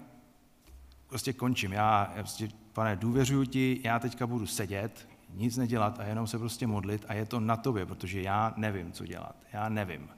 prostě 1.08 1.34
končím. 1.34 1.74
Já, 1.74 2.12
já 2.15 2.24
prostě, 2.24 2.50
pane, 2.74 2.96
důvěřuji 2.96 3.46
ti, 3.46 3.82
já 3.84 4.00
teďka 4.00 4.27
budu 4.27 4.48
sedět, 4.48 5.08
nic 5.38 5.58
nedělat 5.58 6.00
a 6.00 6.04
jenom 6.04 6.27
se 6.27 6.39
prostě 6.39 6.68
modlit 6.68 7.06
a 7.08 7.13
je 7.13 7.25
to 7.25 7.39
na 7.39 7.58
tobě, 7.58 7.86
protože 7.86 8.22
já 8.22 8.54
nevím, 8.58 8.92
co 8.92 9.06
dělat. 9.06 9.36
Já 9.54 9.70
nevím. 9.70 10.10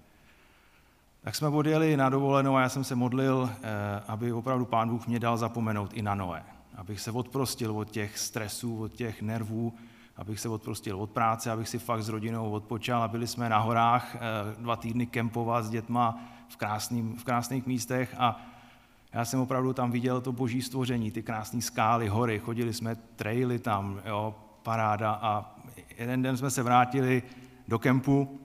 Tak 1.21 1.35
jsme 1.35 1.47
odjeli 1.47 1.97
na 1.97 2.09
dovolenou 2.09 2.55
a 2.55 2.61
já 2.61 2.69
jsem 2.69 2.83
se 2.83 2.95
modlil, 2.95 3.49
eh, 3.51 3.67
aby 4.07 4.33
opravdu 4.33 4.65
Pán 4.65 4.89
Bůh 4.89 5.07
mě 5.07 5.19
dal 5.19 5.37
zapomenout 5.37 5.93
i 5.93 6.01
na 6.01 6.15
Noé. 6.15 6.43
Abych 6.75 7.01
se 7.01 7.11
odprostil 7.11 7.77
od 7.77 7.91
těch 7.91 8.17
stresů, 8.17 8.81
od 8.81 8.93
těch 8.93 9.21
nervů, 9.21 9.73
abych 10.15 10.39
se 10.39 10.49
odprostil 10.49 11.01
od 11.01 11.09
práce, 11.09 11.51
abych 11.51 11.69
si 11.69 11.79
fakt 11.79 12.03
s 12.03 12.09
rodinou 12.09 12.51
odpočal 12.51 13.03
a 13.03 13.07
byli 13.07 13.27
jsme 13.27 13.49
na 13.49 13.57
horách 13.57 14.15
eh, 14.15 14.19
dva 14.61 14.75
týdny 14.75 15.05
kempovat 15.05 15.65
s 15.65 15.69
dětma 15.69 16.19
v, 16.49 16.57
krásným, 16.57 17.15
v 17.15 17.23
krásných 17.23 17.65
místech 17.65 18.15
a 18.17 18.41
já 19.13 19.25
jsem 19.25 19.39
opravdu 19.39 19.73
tam 19.73 19.91
viděl 19.91 20.21
to 20.21 20.31
boží 20.31 20.61
stvoření, 20.61 21.11
ty 21.11 21.23
krásné 21.23 21.61
skály, 21.61 22.07
hory, 22.07 22.39
chodili 22.39 22.73
jsme 22.73 22.95
traily 22.95 23.59
tam, 23.59 24.01
jo, 24.05 24.35
paráda 24.67 25.11
a 25.11 25.55
jeden 25.97 26.21
den 26.21 26.37
jsme 26.37 26.51
se 26.51 26.63
vrátili 26.63 27.23
do 27.67 27.79
kempu 27.79 28.39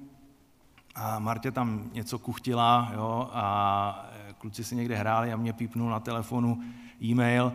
a 0.95 1.19
Martě 1.19 1.51
tam 1.51 1.91
něco 1.93 2.19
kuchtila 2.19 2.91
jo, 2.95 3.31
a 3.33 4.07
kluci 4.39 4.65
si 4.65 4.77
někde 4.77 4.97
hráli 4.97 5.33
a 5.33 5.37
mě 5.37 5.53
pípnul 5.53 5.91
na 5.91 6.01
telefonu 6.01 6.63
e-mail 7.03 7.53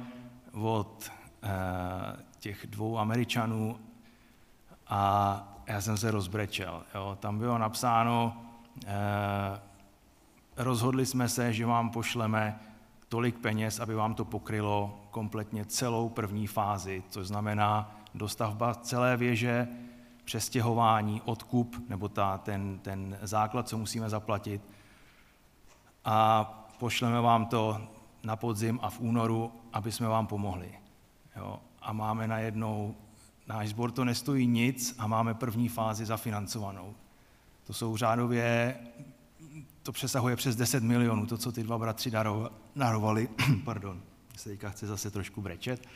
od 0.52 1.12
e, 1.44 1.50
těch 2.40 2.68
dvou 2.68 3.00
Američanů 3.00 3.80
a 4.88 5.44
já 5.68 5.82
jsem 5.82 5.98
se 5.98 6.12
rozbrečel. 6.12 6.84
Jo. 6.96 7.18
Tam 7.20 7.40
bylo 7.40 7.58
napsáno, 7.58 8.38
e, 8.86 8.96
rozhodli 10.58 11.06
jsme 11.06 11.30
se, 11.30 11.54
že 11.54 11.66
vám 11.66 11.90
pošleme 11.90 12.60
tolik 13.10 13.40
peněz, 13.40 13.80
aby 13.80 13.96
vám 13.96 14.16
to 14.16 14.26
pokrylo 14.26 15.00
kompletně 15.12 15.66
celou 15.66 16.10
první 16.10 16.48
fázi, 16.48 17.04
což 17.10 17.28
znamená 17.28 17.97
dostavba 18.18 18.76
celé 18.76 19.18
věže, 19.18 19.68
přestěhování, 20.26 21.22
odkup, 21.26 21.90
nebo 21.90 22.10
ta, 22.10 22.38
ten, 22.38 22.80
ten 22.80 23.18
základ, 23.22 23.68
co 23.68 23.78
musíme 23.78 24.10
zaplatit. 24.10 24.62
A 26.06 26.44
pošleme 26.80 27.22
vám 27.22 27.46
to 27.46 27.82
na 28.24 28.36
podzim 28.36 28.80
a 28.82 28.90
v 28.90 29.00
únoru, 29.00 29.52
aby 29.74 29.92
jsme 29.92 30.08
vám 30.08 30.28
pomohli. 30.28 30.72
Jo? 31.36 31.60
A 31.82 31.94
máme 31.94 32.28
najednou, 32.28 32.96
náš 33.48 33.70
sbor 33.70 33.92
to 33.92 34.06
nestojí 34.06 34.48
nic 34.48 34.96
a 35.00 35.08
máme 35.08 35.34
první 35.34 35.70
fázi 35.70 36.06
zafinancovanou. 36.06 36.96
To 37.64 37.74
jsou 37.74 37.98
řádově, 37.98 38.80
to 39.84 39.92
přesahuje 39.92 40.36
přes 40.36 40.56
10 40.56 40.84
milionů, 40.84 41.26
to, 41.26 41.38
co 41.38 41.52
ty 41.52 41.64
dva 41.64 41.78
bratři 41.78 42.12
darovali. 42.76 43.30
Pardon, 43.66 44.02
se 44.36 44.50
teďka 44.50 44.70
chce 44.70 44.88
zase 44.88 45.12
trošku 45.12 45.42
brečet. 45.42 45.88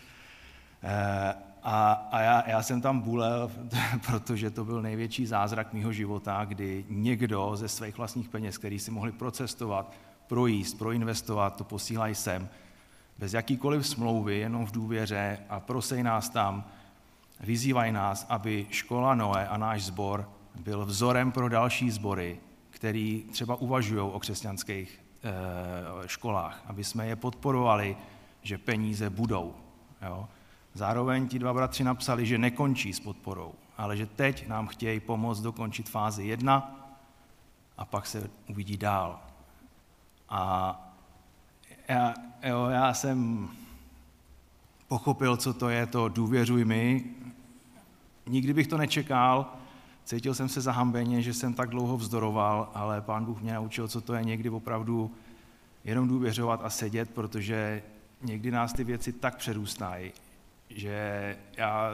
Eh, 0.83 1.50
a, 1.63 1.91
a 2.11 2.21
já, 2.21 2.49
já 2.49 2.63
jsem 2.63 2.81
tam 2.81 2.99
bulel, 2.99 3.51
protože 4.05 4.51
to 4.51 4.65
byl 4.65 4.81
největší 4.81 5.25
zázrak 5.25 5.73
mého 5.73 5.93
života, 5.93 6.45
kdy 6.45 6.85
někdo 6.89 7.51
ze 7.55 7.67
svých 7.67 7.97
vlastních 7.97 8.29
peněz, 8.29 8.57
který 8.57 8.79
si 8.79 8.91
mohli 8.91 9.11
procestovat, 9.11 9.93
projíst, 10.27 10.77
proinvestovat, 10.77 11.55
to 11.55 11.63
posílají 11.63 12.15
sem, 12.15 12.49
bez 13.17 13.33
jakýkoliv 13.33 13.87
smlouvy, 13.87 14.37
jenom 14.37 14.65
v 14.65 14.71
důvěře 14.71 15.39
a 15.49 15.59
prosej 15.59 16.03
nás 16.03 16.29
tam, 16.29 16.63
vyzývají 17.39 17.91
nás, 17.91 18.25
aby 18.29 18.67
škola 18.69 19.15
Noé 19.15 19.47
a 19.47 19.57
náš 19.57 19.83
sbor 19.83 20.29
byl 20.59 20.85
vzorem 20.85 21.31
pro 21.31 21.49
další 21.49 21.91
sbory, 21.91 22.39
který 22.69 23.23
třeba 23.31 23.55
uvažují 23.55 24.01
o 24.01 24.19
křesťanských 24.19 25.01
e, 25.23 26.07
školách, 26.07 26.63
aby 26.65 26.83
jsme 26.83 27.07
je 27.07 27.15
podporovali, 27.15 27.97
že 28.41 28.57
peníze 28.57 29.09
budou. 29.09 29.55
Jo? 30.01 30.27
Zároveň 30.73 31.27
ti 31.27 31.39
dva 31.39 31.53
bratři 31.53 31.83
napsali, 31.83 32.25
že 32.25 32.37
nekončí 32.37 32.93
s 32.93 32.99
podporou, 32.99 33.53
ale 33.77 33.97
že 33.97 34.05
teď 34.05 34.47
nám 34.47 34.67
chtějí 34.67 34.99
pomoct 34.99 35.41
dokončit 35.41 35.89
fázi 35.89 36.23
jedna 36.23 36.87
a 37.77 37.85
pak 37.85 38.07
se 38.07 38.29
uvidí 38.49 38.77
dál. 38.77 39.19
A 40.29 40.75
já, 41.87 42.13
jo, 42.43 42.65
já 42.65 42.93
jsem 42.93 43.49
pochopil, 44.87 45.37
co 45.37 45.53
to 45.53 45.69
je, 45.69 45.85
to 45.85 46.09
důvěřuj 46.09 46.65
mi. 46.65 47.05
Nikdy 48.27 48.53
bych 48.53 48.67
to 48.67 48.77
nečekal, 48.77 49.53
cítil 50.03 50.33
jsem 50.33 50.49
se 50.49 50.61
zahambeně, 50.61 51.21
že 51.21 51.33
jsem 51.33 51.53
tak 51.53 51.69
dlouho 51.69 51.97
vzdoroval, 51.97 52.71
ale 52.73 53.01
pán 53.01 53.25
Bůh 53.25 53.41
mě 53.41 53.53
naučil, 53.53 53.87
co 53.87 54.01
to 54.01 54.13
je 54.13 54.23
někdy 54.23 54.49
opravdu 54.49 55.11
jenom 55.83 56.07
důvěřovat 56.07 56.61
a 56.63 56.69
sedět, 56.69 57.09
protože 57.09 57.83
někdy 58.21 58.51
nás 58.51 58.73
ty 58.73 58.83
věci 58.83 59.13
tak 59.13 59.37
přerůstají, 59.37 60.11
že 60.75 61.37
já, 61.57 61.91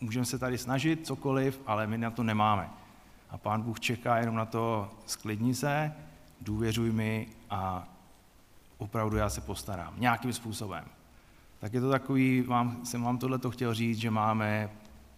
můžeme 0.00 0.24
se 0.24 0.38
tady 0.38 0.58
snažit 0.58 1.06
cokoliv, 1.06 1.60
ale 1.66 1.86
my 1.86 1.98
na 1.98 2.10
to 2.10 2.22
nemáme. 2.22 2.70
A 3.30 3.38
pán 3.38 3.62
Bůh 3.62 3.80
čeká 3.80 4.18
jenom 4.18 4.34
na 4.34 4.44
to, 4.46 4.90
sklidni 5.06 5.54
se, 5.54 5.92
důvěřuj 6.40 6.92
mi 6.92 7.28
a 7.50 7.88
opravdu 8.78 9.16
já 9.16 9.30
se 9.30 9.40
postarám. 9.40 9.94
Nějakým 9.96 10.32
způsobem. 10.32 10.84
Tak 11.60 11.72
je 11.72 11.80
to 11.80 11.90
takový, 11.90 12.42
vám, 12.42 12.86
jsem 12.86 13.02
vám 13.02 13.18
tohle 13.18 13.38
chtěl 13.50 13.74
říct, 13.74 13.98
že 13.98 14.10
máme 14.10 14.70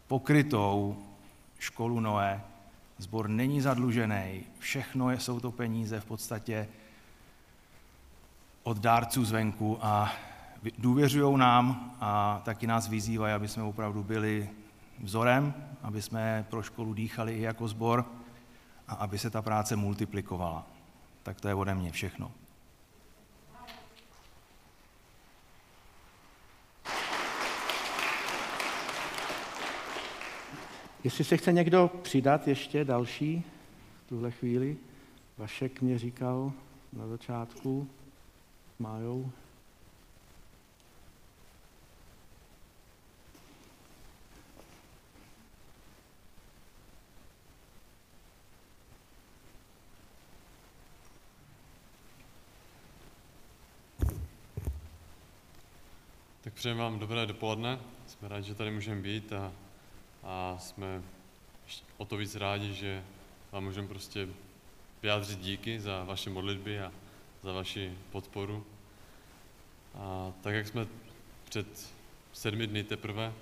pokrytou 0.06 0.98
školu 1.58 2.00
Noé, 2.00 2.40
zbor 2.98 3.28
není 3.28 3.60
zadlužený, 3.60 4.42
všechno 4.58 5.10
jsou 5.10 5.40
to 5.40 5.52
peníze 5.52 6.00
v 6.00 6.04
podstatě 6.04 6.68
od 8.62 8.78
dárců 8.78 9.24
zvenku 9.24 9.78
a 9.80 10.12
důvěřují 10.78 11.38
nám 11.38 11.96
a 12.00 12.42
taky 12.44 12.66
nás 12.66 12.88
vyzývají, 12.88 13.34
aby 13.34 13.48
jsme 13.48 13.62
opravdu 13.62 14.02
byli 14.02 14.50
vzorem, 15.02 15.54
aby 15.82 16.02
jsme 16.02 16.46
pro 16.50 16.62
školu 16.62 16.94
dýchali 16.94 17.34
i 17.34 17.42
jako 17.42 17.68
sbor 17.68 18.04
a 18.88 18.94
aby 18.94 19.18
se 19.18 19.30
ta 19.30 19.42
práce 19.42 19.76
multiplikovala. 19.76 20.66
Tak 21.22 21.40
to 21.40 21.48
je 21.48 21.54
ode 21.54 21.74
mě 21.74 21.92
všechno. 21.92 22.30
Jestli 31.04 31.24
se 31.24 31.36
chce 31.36 31.52
někdo 31.52 31.90
přidat 32.02 32.48
ještě 32.48 32.84
další 32.84 33.44
v 34.04 34.08
tuhle 34.08 34.30
chvíli, 34.30 34.76
Vašek 35.38 35.82
mě 35.82 35.98
říkal 35.98 36.52
na 36.92 37.06
začátku, 37.06 37.88
Májou. 38.78 39.32
Tak 56.54 56.58
přejeme 56.58 56.80
vám 56.80 56.98
dobré 56.98 57.26
dopoledne. 57.26 57.78
Jsme 58.06 58.28
rádi, 58.28 58.46
že 58.46 58.54
tady 58.54 58.70
můžeme 58.70 59.02
být 59.02 59.32
a, 59.32 59.52
a 60.22 60.58
jsme 60.58 61.02
o 61.96 62.04
to 62.04 62.16
víc 62.16 62.34
rádi, 62.34 62.74
že 62.74 63.04
vám 63.52 63.64
můžeme 63.64 63.88
prostě 63.88 64.28
vyjádřit 65.02 65.38
díky 65.38 65.80
za 65.80 66.04
vaše 66.04 66.30
modlitby 66.30 66.80
a 66.80 66.92
za 67.42 67.52
vaši 67.52 67.98
podporu. 68.12 68.66
A 69.94 70.32
tak, 70.40 70.54
jak 70.54 70.66
jsme 70.66 70.86
před 71.44 71.94
sedmi 72.32 72.66
dny 72.66 72.84
teprve 72.84 73.32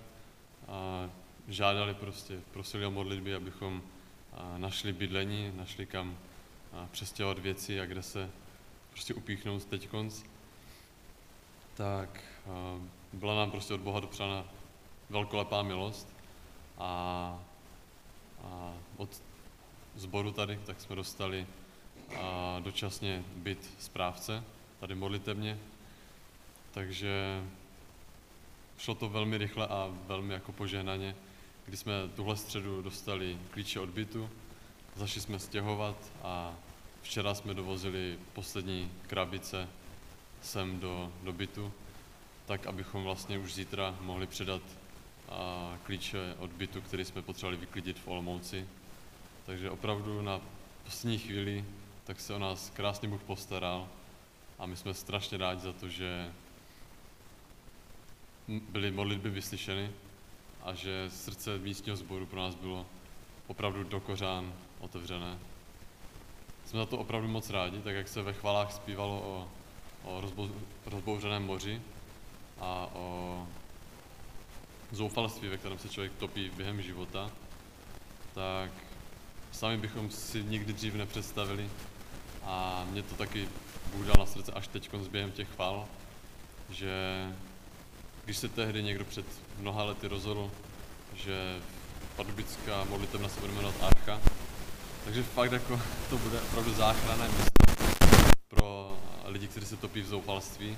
a 0.68 1.10
žádali 1.48 1.94
prostě, 1.94 2.40
prosili 2.52 2.86
o 2.86 2.90
modlitby, 2.90 3.34
abychom 3.34 3.82
našli 4.56 4.92
bydlení, 4.92 5.52
našli 5.56 5.86
kam 5.86 6.18
přestěhovat 6.90 7.38
věci 7.38 7.80
a 7.80 7.86
kde 7.86 8.02
se 8.02 8.30
prostě 8.90 9.14
upíchnout 9.14 9.64
teď 9.64 9.88
konc, 9.88 10.22
tak 11.74 12.20
byla 13.12 13.34
nám 13.34 13.50
prostě 13.50 13.74
od 13.74 13.80
Boha 13.80 14.00
dopřána 14.00 14.44
velkolepá 15.10 15.62
milost 15.62 16.08
a, 16.78 17.38
a 18.44 18.74
od 18.96 19.22
zboru 19.96 20.32
tady, 20.32 20.60
tak 20.66 20.80
jsme 20.80 20.96
dostali 20.96 21.46
a 22.20 22.60
dočasně 22.60 23.24
byt 23.36 23.70
správce, 23.78 24.44
tady 24.80 24.94
modlitevně, 24.94 25.58
takže 26.70 27.42
šlo 28.78 28.94
to 28.94 29.08
velmi 29.08 29.38
rychle 29.38 29.66
a 29.66 29.90
velmi 30.06 30.34
jako 30.34 30.52
požehnaně, 30.52 31.16
kdy 31.66 31.76
jsme 31.76 31.92
tuhle 32.16 32.36
středu 32.36 32.82
dostali 32.82 33.38
klíče 33.50 33.80
od 33.80 33.88
bytu, 33.88 34.30
zašli 34.96 35.20
jsme 35.20 35.38
stěhovat 35.38 35.96
a 36.22 36.54
včera 37.02 37.34
jsme 37.34 37.54
dovozili 37.54 38.18
poslední 38.32 38.92
krabice 39.06 39.68
sem 40.42 40.80
do, 40.80 41.12
do 41.22 41.32
bytu, 41.32 41.72
tak 42.52 42.66
abychom 42.66 43.02
vlastně 43.02 43.38
už 43.38 43.54
zítra 43.54 43.96
mohli 44.00 44.26
předat 44.26 44.62
a, 45.28 45.78
klíče 45.82 46.34
od 46.38 46.52
bytu, 46.52 46.80
který 46.80 47.04
jsme 47.04 47.22
potřebovali 47.22 47.56
vyklidit 47.56 47.98
v 47.98 48.08
Olomouci. 48.08 48.68
Takže 49.46 49.70
opravdu 49.70 50.22
na 50.22 50.40
poslední 50.84 51.18
chvíli 51.18 51.64
tak 52.04 52.20
se 52.20 52.34
o 52.34 52.38
nás 52.38 52.70
krásně 52.70 53.08
Bůh 53.08 53.22
postaral 53.22 53.88
a 54.58 54.66
my 54.66 54.76
jsme 54.76 54.94
strašně 54.94 55.38
rádi 55.38 55.60
za 55.60 55.72
to, 55.72 55.88
že 55.88 56.32
byly 58.48 58.90
modlitby 58.90 59.30
vyslyšeny 59.30 59.90
a 60.62 60.74
že 60.74 61.10
srdce 61.10 61.58
místního 61.58 61.96
sboru 61.96 62.26
pro 62.26 62.40
nás 62.40 62.54
bylo 62.54 62.86
opravdu 63.46 63.84
do 63.84 64.00
kořán 64.00 64.52
otevřené. 64.80 65.38
Jsme 66.64 66.78
za 66.78 66.86
to 66.86 66.98
opravdu 66.98 67.28
moc 67.28 67.50
rádi, 67.50 67.78
tak 67.78 67.94
jak 67.94 68.08
se 68.08 68.22
ve 68.22 68.32
chvalách 68.32 68.72
zpívalo 68.72 69.20
o, 69.20 69.48
o 70.04 70.22
rozbouřeném 70.86 71.42
moři 71.42 71.82
a 72.62 72.88
o 72.92 73.46
zoufalství, 74.92 75.48
ve 75.48 75.56
kterém 75.56 75.78
se 75.78 75.88
člověk 75.88 76.12
topí 76.18 76.50
během 76.56 76.82
života, 76.82 77.30
tak 78.34 78.70
sami 79.52 79.76
bychom 79.76 80.10
si 80.10 80.44
nikdy 80.44 80.72
dřív 80.72 80.94
nepředstavili 80.94 81.70
a 82.44 82.86
mě 82.90 83.02
to 83.02 83.14
taky 83.14 83.48
Bůh 83.92 84.06
dal 84.06 84.14
na 84.18 84.26
srdce 84.26 84.52
až 84.52 84.68
teď 84.68 84.90
během 85.10 85.32
těch 85.32 85.48
chval, 85.48 85.86
že 86.70 87.26
když 88.24 88.36
se 88.36 88.48
tehdy 88.48 88.82
někdo 88.82 89.04
před 89.04 89.26
mnoha 89.58 89.84
lety 89.84 90.08
rozhodl, 90.08 90.50
že 91.14 91.60
pardubická 92.16 92.84
modlitevna 92.84 93.28
se 93.28 93.40
bude 93.40 93.52
jmenovat 93.52 93.82
Archa, 93.82 94.20
takže 95.04 95.22
fakt 95.22 95.52
jako 95.52 95.80
to 96.10 96.18
bude 96.18 96.40
opravdu 96.40 96.74
záchranné 96.74 97.28
místo 97.28 97.52
pro 98.48 98.98
lidi, 99.24 99.48
kteří 99.48 99.66
se 99.66 99.76
topí 99.76 100.00
v 100.00 100.06
zoufalství. 100.06 100.76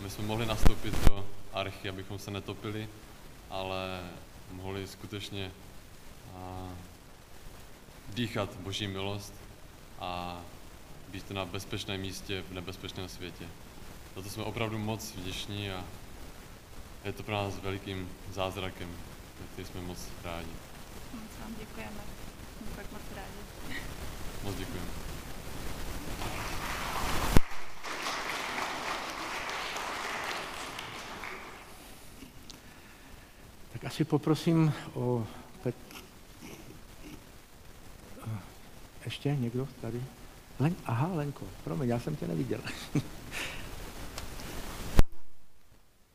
My 0.00 0.10
jsme 0.10 0.24
mohli 0.24 0.46
nastoupit 0.46 0.94
do 1.08 1.26
archy, 1.52 1.88
abychom 1.88 2.18
se 2.18 2.30
netopili, 2.30 2.88
ale 3.50 4.10
mohli 4.50 4.86
skutečně 4.86 5.50
a, 6.36 6.68
dýchat 8.08 8.56
Boží 8.56 8.86
milost 8.86 9.34
a 9.98 10.40
být 11.08 11.30
na 11.30 11.44
bezpečném 11.44 12.00
místě 12.00 12.42
v 12.42 12.52
nebezpečném 12.52 13.08
světě. 13.08 13.48
Za 14.16 14.22
to 14.22 14.30
jsme 14.30 14.44
opravdu 14.44 14.78
moc 14.78 15.14
vděční 15.14 15.70
a 15.70 15.84
je 17.04 17.12
to 17.12 17.22
pro 17.22 17.34
nás 17.34 17.58
velikým 17.58 18.08
zázrakem, 18.32 18.96
který 19.52 19.68
jsme 19.68 19.80
moc 19.80 19.98
rádi. 20.24 20.52
Moc 21.14 21.30
vám 21.40 21.54
děkujeme. 21.58 22.00
Jsme 22.58 22.66
fakt 22.76 22.92
moc 22.92 23.02
rádi. 23.16 23.80
Moc 24.42 24.54
děkujeme. 24.56 25.15
Tak 33.86 33.92
asi 33.92 34.04
poprosím 34.04 34.72
o... 34.94 35.26
Ještě 39.04 39.36
někdo 39.36 39.68
tady? 39.80 40.02
Len... 40.58 40.74
Aha, 40.86 41.10
Lenko, 41.14 41.46
promiň, 41.64 41.88
já 41.88 42.00
jsem 42.00 42.16
tě 42.16 42.26
neviděl. 42.26 42.60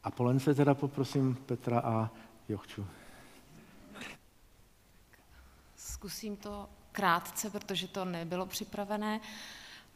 A 0.03 0.11
po 0.11 0.23
Lence 0.23 0.55
teda 0.55 0.73
poprosím 0.73 1.35
Petra 1.35 1.79
a 1.79 2.09
Jochču. 2.49 2.87
Zkusím 5.75 6.35
to 6.35 6.69
krátce, 6.91 7.49
protože 7.49 7.87
to 7.87 8.05
nebylo 8.05 8.45
připravené, 8.45 9.19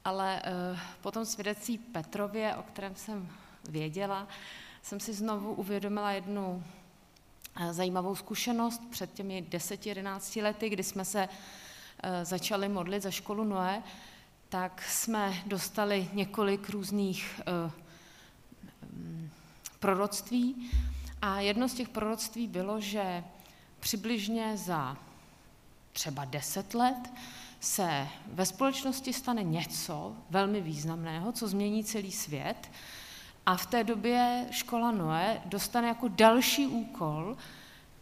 ale 0.06 0.42
uh, 0.42 0.80
po 1.02 1.12
tom 1.12 1.26
svědectví 1.26 1.78
Petrově, 1.78 2.56
o 2.56 2.64
kterém 2.64 2.96
jsem 2.96 3.30
věděla, 3.70 4.28
jsem 4.82 5.00
si 5.00 5.14
znovu 5.14 5.54
uvědomila 5.54 6.12
jednu 6.12 6.64
zajímavou 7.72 8.16
zkušenost 8.16 8.82
před 8.90 9.14
těmi 9.14 9.46
10-11 9.50 10.44
lety, 10.44 10.70
kdy 10.70 10.84
jsme 10.84 11.06
se 11.06 11.30
uh, 11.30 12.10
začali 12.24 12.70
modlit 12.70 13.04
za 13.04 13.12
školu 13.12 13.44
Noé, 13.44 13.84
tak 14.50 14.82
jsme 14.82 15.34
dostali 15.46 16.10
několik 16.14 16.70
různých 16.70 17.42
proroctví. 19.80 20.72
A 21.22 21.40
jedno 21.40 21.70
z 21.70 21.74
těch 21.74 21.90
proroctví 21.90 22.48
bylo, 22.48 22.82
že 22.82 23.24
přibližně 23.80 24.58
za 24.58 24.98
třeba 25.94 26.26
deset 26.26 26.74
let 26.74 27.14
se 27.60 28.08
ve 28.28 28.46
společnosti 28.46 29.14
stane 29.14 29.44
něco 29.44 30.16
velmi 30.30 30.62
významného, 30.62 31.32
co 31.32 31.48
změní 31.48 31.84
celý 31.84 32.12
svět 32.12 32.72
a 33.46 33.58
v 33.58 33.66
té 33.66 33.84
době 33.84 34.48
škola 34.52 34.92
Noé 34.92 35.42
dostane 35.46 35.88
jako 35.88 36.08
další 36.08 36.68
úkol 36.68 37.38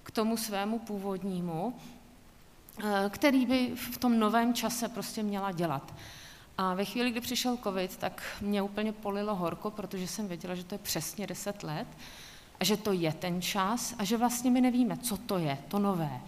k 0.04 0.12
tomu 0.12 0.38
svému 0.38 0.80
původnímu, 0.80 1.74
eh, 2.84 3.10
který 3.10 3.46
by 3.46 3.72
v 3.76 3.98
tom 3.98 4.20
novém 4.20 4.54
čase 4.54 4.90
prostě 4.90 5.24
měla 5.24 5.52
dělat. 5.52 5.94
A 6.58 6.74
ve 6.74 6.86
chvíli, 6.86 7.12
kdy 7.12 7.22
přišel 7.22 7.58
covid, 7.58 7.98
tak 7.98 8.24
mě 8.42 8.62
úplně 8.62 8.92
polilo 8.92 9.36
horko, 9.36 9.72
protože 9.72 10.08
jsem 10.08 10.28
věděla, 10.28 10.56
že 10.56 10.64
to 10.64 10.76
je 10.76 10.80
přesně 10.80 11.28
10 11.28 11.64
let 11.64 11.88
a 12.60 12.64
že 12.64 12.78
to 12.78 12.92
je 12.92 13.14
ten 13.14 13.42
čas 13.42 13.96
a 13.98 14.04
že 14.04 14.18
vlastně 14.18 14.52
my 14.52 14.62
nevíme, 14.62 14.98
co 14.98 15.18
to 15.18 15.38
je, 15.38 15.58
to 15.68 15.80
nové. 15.80 16.22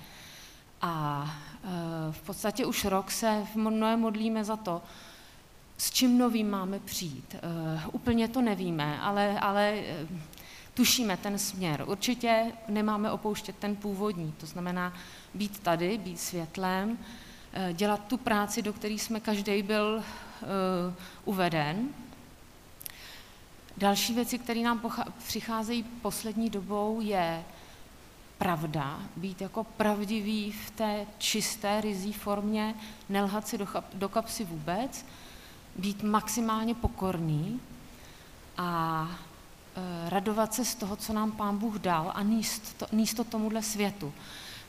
A 0.82 1.26
e, 1.64 2.12
v 2.12 2.22
podstatě 2.22 2.66
už 2.66 2.86
rok 2.86 3.12
se 3.12 3.48
v 3.54 3.56
mnohé 3.56 3.98
modlíme 3.98 4.44
za 4.44 4.56
to, 4.56 4.82
s 5.78 5.92
čím 5.92 6.18
novým 6.18 6.50
máme 6.50 6.80
přijít. 6.80 7.36
E, 7.36 7.40
úplně 7.92 8.28
to 8.28 8.42
nevíme, 8.42 9.00
ale, 9.00 9.40
ale 9.40 9.74
e, 9.74 10.08
tušíme 10.74 11.18
ten 11.18 11.40
směr. 11.40 11.84
Určitě 11.88 12.52
nemáme 12.68 13.12
opouštět 13.12 13.56
ten 13.56 13.76
původní, 13.76 14.34
to 14.40 14.46
znamená 14.46 14.94
být 15.34 15.60
tady, 15.60 15.98
být 15.98 16.20
světlem, 16.20 16.98
Eh, 17.58 17.74
dělat 17.74 18.02
tu 18.08 18.18
práci, 18.18 18.62
do 18.62 18.74
které 18.74 18.94
jsme 18.94 19.20
každý 19.20 19.64
byl 19.64 20.04
uveden. 21.26 21.90
Další 23.78 24.14
věci, 24.14 24.40
které 24.40 24.60
nám 24.60 24.92
přicházejí 25.28 25.84
poslední 25.84 26.50
dobou, 26.50 27.02
je 27.02 27.44
pravda, 28.38 29.00
být 29.16 29.42
jako 29.42 29.64
pravdivý 29.64 30.52
v 30.52 30.72
té 30.72 31.06
čisté, 31.18 31.82
rizí 31.82 32.14
formě, 32.14 32.76
nelhat 33.10 33.48
si 33.48 33.58
do, 33.58 33.68
do 33.94 34.10
kapsy 34.10 34.44
vůbec, 34.44 35.06
být 35.76 36.04
maximálně 36.04 36.76
pokorný 36.76 37.60
a 38.58 39.10
e, 39.76 40.10
radovat 40.10 40.54
se 40.54 40.66
z 40.66 40.76
toho, 40.76 40.96
co 40.96 41.14
nám 41.14 41.32
Pán 41.32 41.58
Bůh 41.58 41.76
dal 41.76 42.12
a 42.16 42.22
níst 42.22 42.78
to, 42.78 42.88
níst 42.92 43.18
to 43.18 43.24
tomuhle 43.24 43.62
světu. 43.62 44.14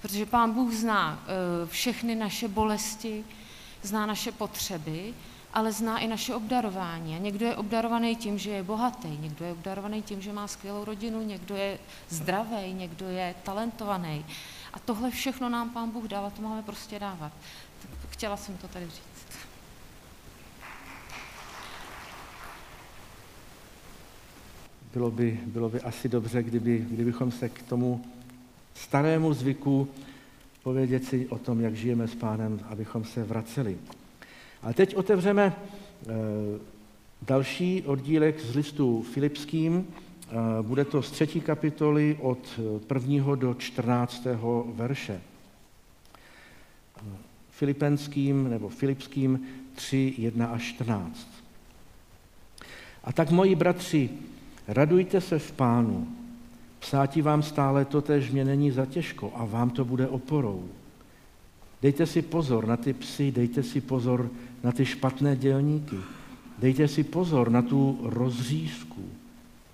Protože 0.03 0.27
Pán 0.27 0.53
Bůh 0.53 0.73
zná 0.73 1.19
eh, 1.23 1.67
všechny 1.67 2.15
naše 2.15 2.49
bolesti, 2.49 3.25
zná 3.83 4.07
naše 4.07 4.33
potřeby, 4.33 5.15
ale 5.55 5.73
zná 5.73 5.99
i 5.99 6.07
naše 6.07 6.35
obdarování. 6.35 7.17
A 7.17 7.19
někdo 7.19 7.47
je 7.47 7.57
obdarovaný 7.57 8.17
tím, 8.17 8.39
že 8.39 8.51
je 8.51 8.63
bohatý, 8.63 9.09
někdo 9.09 9.45
je 9.45 9.53
obdarovaný 9.53 10.03
tím, 10.03 10.23
že 10.23 10.33
má 10.33 10.49
skvělou 10.49 10.85
rodinu, 10.85 11.23
někdo 11.23 11.57
je 11.57 11.79
zdravý, 12.09 12.73
někdo 12.73 13.09
je 13.09 13.35
talentovaný. 13.43 14.27
A 14.73 14.79
tohle 14.79 15.11
všechno 15.11 15.49
nám 15.49 15.71
Pán 15.71 15.91
Bůh 15.91 16.05
dal 16.05 16.27
a 16.27 16.31
to 16.31 16.43
máme 16.43 16.63
prostě 16.63 16.99
dávat. 16.99 17.33
Chtěla 18.11 18.37
jsem 18.37 18.57
to 18.57 18.69
tady 18.69 18.87
říct. 18.87 19.16
Bylo 24.97 25.11
by, 25.11 25.41
bylo 25.47 25.69
by 25.69 25.81
asi 25.81 26.09
dobře, 26.09 26.43
kdyby, 26.43 26.87
kdybychom 26.91 27.31
se 27.31 27.49
k 27.49 27.63
tomu 27.63 28.05
starému 28.75 29.33
zvyku 29.33 29.89
povědět 30.63 31.05
si 31.05 31.29
o 31.29 31.39
tom, 31.39 31.61
jak 31.61 31.75
žijeme 31.75 32.09
s 32.09 32.15
pánem, 32.15 32.61
abychom 32.69 33.05
se 33.05 33.25
vraceli. 33.25 33.77
A 34.63 34.73
teď 34.73 34.97
otevřeme 34.97 35.53
eh, 35.53 36.13
další 37.23 37.83
oddílek 37.83 38.41
z 38.41 38.55
listu 38.55 39.03
Filipským. 39.03 39.87
Eh, 39.87 40.33
bude 40.63 40.85
to 40.85 41.03
z 41.03 41.11
třetí 41.11 41.41
kapitoly 41.41 42.19
od 42.21 42.61
prvního 42.87 43.35
do 43.35 43.55
čtrnáctého 43.55 44.67
verše. 44.75 45.21
Filipenským 47.51 48.51
nebo 48.51 48.69
Filipským 48.69 49.47
3, 49.75 50.15
1 50.19 50.47
až 50.47 50.63
14. 50.63 51.29
A 53.05 53.13
tak, 53.13 53.31
moji 53.31 53.55
bratři, 53.55 54.11
radujte 54.69 55.21
se 55.21 55.39
v 55.39 55.53
pánu. 55.53 56.09
Psáti 56.79 57.23
vám 57.23 57.43
stále 57.43 57.85
to 57.85 58.03
tež 58.03 58.31
mě 58.31 58.45
není 58.45 58.71
za 58.71 58.87
těžko 58.87 59.33
a 59.35 59.45
vám 59.45 59.71
to 59.71 59.85
bude 59.85 60.09
oporou. 60.09 60.69
Dejte 61.83 62.07
si 62.07 62.23
pozor 62.23 62.67
na 62.67 62.77
ty 62.77 62.93
psy, 62.93 63.33
dejte 63.33 63.63
si 63.63 63.81
pozor 63.81 64.31
na 64.63 64.73
ty 64.73 64.87
špatné 64.87 65.37
dělníky. 65.37 65.97
Dejte 66.59 66.89
si 66.89 67.05
pozor 67.05 67.51
na 67.51 67.63
tu 67.63 67.99
rozřízku, 68.03 69.05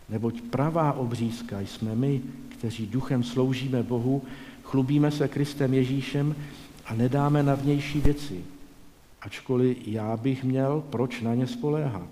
neboť 0.09 0.41
pravá 0.41 0.93
obřízka 0.93 1.61
jsme 1.61 1.95
my, 1.95 2.23
kteří 2.49 2.87
duchem 2.87 3.23
sloužíme 3.23 3.83
Bohu, 3.83 4.23
chlubíme 4.63 5.11
se 5.11 5.29
Kristem 5.29 5.75
Ježíšem 5.75 6.35
a 6.85 6.95
nedáme 6.95 7.43
na 7.43 7.55
vnější 7.55 8.01
věci, 8.01 8.45
ačkoliv 9.21 9.77
já 9.87 10.17
bych 10.17 10.45
měl 10.45 10.85
proč 10.91 11.21
na 11.21 11.35
ně 11.35 11.47
spoléhat. 11.47 12.11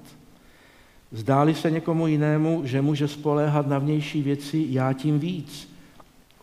Zdáli 1.13 1.55
se 1.55 1.71
někomu 1.71 2.07
jinému, 2.07 2.63
že 2.65 2.83
může 2.83 3.09
spoléhat 3.09 3.67
na 3.67 3.79
vnější 3.79 4.23
věci, 4.23 4.67
já 4.69 4.93
tím 4.93 5.19
víc. 5.19 5.69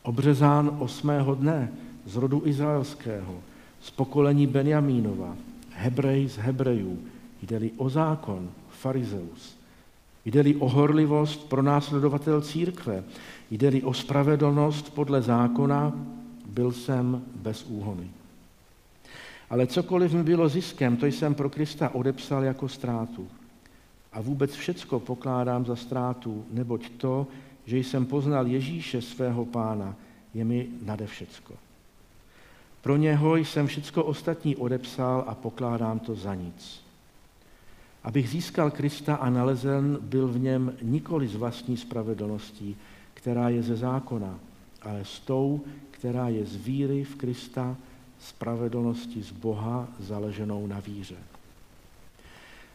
Obřezán 0.04 0.78
osmého 0.80 1.36
dne 1.36 1.72
z 2.06 2.16
rodu 2.16 2.42
izraelského, 2.46 3.36
z 3.82 3.92
pokolení 3.92 4.48
Benjamínova, 4.48 5.36
Hebrej 5.72 6.28
z 6.28 6.38
Hebrejů, 6.38 7.00
jde-li 7.42 7.72
o 7.78 7.90
zákon, 7.90 8.50
farizeus, 8.70 9.58
jde-li 10.26 10.56
o 10.56 10.70
horlivost 10.70 11.50
pro 11.50 11.62
následovatel 11.62 12.42
církve, 12.42 13.04
jde-li 13.52 13.84
o 13.84 13.94
spravedlnost 13.94 14.94
podle 14.94 15.22
zákona, 15.22 15.94
byl 16.46 16.72
jsem 16.72 17.22
bez 17.36 17.66
úhony. 17.66 18.10
Ale 19.50 19.68
cokoliv 19.68 20.14
mi 20.14 20.24
bylo 20.24 20.50
ziskem, 20.50 20.98
to 20.98 21.06
jsem 21.06 21.36
pro 21.36 21.50
Krista 21.50 21.96
odepsal 21.96 22.44
jako 22.44 22.70
ztrátu. 22.70 23.28
A 24.14 24.22
vůbec 24.22 24.56
všecko 24.56 25.00
pokládám 25.00 25.66
za 25.66 25.76
ztrátu, 25.76 26.46
neboť 26.52 26.90
to, 26.90 27.28
že 27.66 27.78
jsem 27.78 28.06
poznal 28.06 28.48
Ježíše 28.48 29.02
svého 29.02 29.46
pána, 29.46 29.96
je 30.34 30.46
mi 30.46 30.68
nade 30.82 31.08
všecko. 31.08 31.54
Pro 32.82 32.98
něho 32.98 33.36
jsem 33.36 33.68
všecko 33.68 34.04
ostatní 34.04 34.56
odepsal 34.56 35.24
a 35.28 35.36
pokládám 35.36 36.00
to 36.00 36.16
za 36.16 36.36
nic. 36.36 36.82
Abych 38.04 38.30
získal 38.30 38.72
Krista 38.72 39.16
a 39.16 39.30
nalezen 39.30 39.98
byl 40.02 40.28
v 40.28 40.40
něm 40.40 40.74
nikoli 40.82 41.28
z 41.28 41.36
vlastní 41.36 41.78
spravedlností, 41.78 42.76
která 43.14 43.50
je 43.50 43.64
ze 43.64 43.76
zákona, 43.76 44.40
ale 44.82 45.06
s 45.06 45.20
tou, 45.20 45.62
která 45.92 46.28
je 46.30 46.46
z 46.46 46.56
víry 46.56 47.04
v 47.04 47.16
Krista, 47.16 47.76
spravedlnosti 48.20 49.24
z 49.24 49.32
Boha 49.32 49.88
zaleženou 50.00 50.68
na 50.68 50.80
víře. 50.80 51.18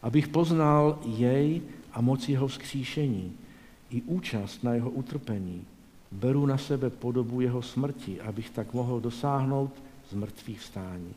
Abych 0.02 0.28
poznal 0.28 0.98
jej 1.04 1.62
a 1.92 2.00
moc 2.00 2.28
jeho 2.28 2.48
vzkříšení, 2.48 3.32
i 3.90 4.02
účast 4.02 4.64
na 4.64 4.74
jeho 4.74 4.90
utrpení, 4.90 5.64
beru 6.12 6.46
na 6.46 6.58
sebe 6.58 6.90
podobu 6.90 7.40
jeho 7.40 7.62
smrti, 7.62 8.20
abych 8.20 8.50
tak 8.50 8.72
mohl 8.72 9.00
dosáhnout 9.00 9.72
z 10.10 10.14
mrtvých 10.14 10.60
vstání. 10.60 11.14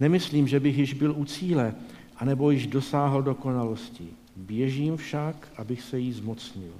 Nemyslím, 0.00 0.48
že 0.48 0.60
bych 0.60 0.78
již 0.78 0.94
byl 0.94 1.14
u 1.16 1.24
cíle, 1.24 1.74
anebo 2.16 2.50
již 2.50 2.66
dosáhl 2.66 3.22
dokonalosti. 3.22 4.08
Běžím 4.36 4.96
však, 4.96 5.48
abych 5.56 5.82
se 5.82 5.98
jí 5.98 6.12
zmocnil, 6.12 6.72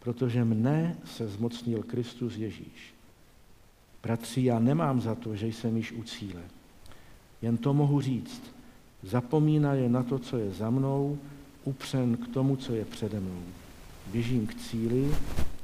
protože 0.00 0.44
mne 0.44 0.96
se 1.04 1.28
zmocnil 1.28 1.82
Kristus 1.82 2.36
Ježíš. 2.36 2.94
Bratři, 4.02 4.44
já 4.44 4.58
nemám 4.58 5.00
za 5.00 5.14
to, 5.14 5.36
že 5.36 5.46
jsem 5.46 5.76
již 5.76 5.92
u 5.92 6.02
cíle. 6.02 6.42
Jen 7.42 7.56
to 7.56 7.74
mohu 7.74 8.00
říct. 8.00 8.55
Je 9.72 9.88
na 9.88 10.02
to, 10.02 10.18
co 10.18 10.36
je 10.38 10.50
za 10.50 10.70
mnou, 10.70 11.18
upřen 11.64 12.16
k 12.16 12.28
tomu, 12.28 12.56
co 12.56 12.74
je 12.74 12.84
přede 12.84 13.20
mnou. 13.20 13.42
Běžím 14.12 14.46
k 14.46 14.54
cíli, 14.54 15.14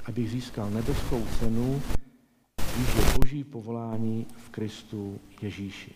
abych 0.05 0.31
získal 0.31 0.71
nebeskou 0.71 1.23
cenu, 1.38 1.83
když 2.77 2.95
je 2.97 3.18
boží 3.18 3.45
povolání 3.45 4.27
v 4.37 4.51
Kristu 4.51 5.18
Ježíši. 5.42 5.92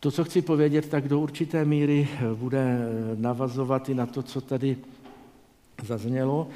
To, 0.00 0.10
co 0.10 0.24
chci 0.24 0.42
povědět, 0.42 0.88
tak 0.88 1.08
do 1.08 1.20
určité 1.20 1.64
míry 1.64 2.08
bude 2.34 2.78
navazovat 3.16 3.88
i 3.88 3.94
na 3.94 4.06
to, 4.06 4.22
co 4.22 4.40
tady 4.40 4.76
zaznělo 5.82 6.48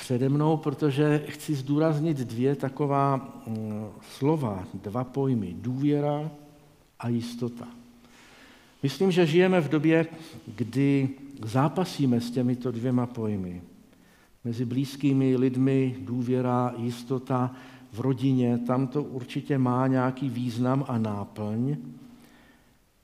přede 0.00 0.28
mnou, 0.28 0.56
protože 0.56 1.22
chci 1.28 1.54
zdůraznit 1.54 2.16
dvě 2.16 2.56
taková 2.56 3.16
mm, 3.46 3.86
slova, 4.00 4.64
dva 4.74 5.04
pojmy. 5.04 5.56
Důvěra 5.58 6.30
a 6.98 7.08
jistota. 7.08 7.68
Myslím, 8.82 9.10
že 9.10 9.26
žijeme 9.26 9.60
v 9.60 9.68
době, 9.68 10.06
kdy 10.56 11.08
zápasíme 11.44 12.20
s 12.20 12.30
těmito 12.30 12.70
dvěma 12.70 13.06
pojmy. 13.06 13.62
Mezi 14.44 14.64
blízkými 14.64 15.36
lidmi 15.36 15.96
důvěra, 16.00 16.74
jistota, 16.76 17.54
v 17.92 18.00
rodině, 18.00 18.58
tam 18.58 18.86
to 18.86 19.02
určitě 19.02 19.58
má 19.58 19.86
nějaký 19.86 20.28
význam 20.28 20.84
a 20.88 20.98
náplň, 20.98 21.76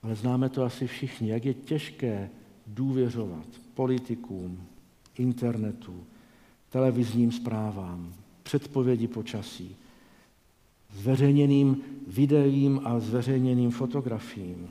ale 0.03 0.15
známe 0.15 0.49
to 0.49 0.63
asi 0.63 0.87
všichni, 0.87 1.29
jak 1.29 1.45
je 1.45 1.53
těžké 1.53 2.29
důvěřovat 2.67 3.45
politikům, 3.73 4.61
internetu, 5.17 6.03
televizním 6.69 7.31
zprávám, 7.31 8.13
předpovědi 8.43 9.07
počasí, 9.07 9.75
zveřejněným 10.93 11.81
videím 12.07 12.81
a 12.83 12.99
zveřejněným 12.99 13.71
fotografiím. 13.71 14.67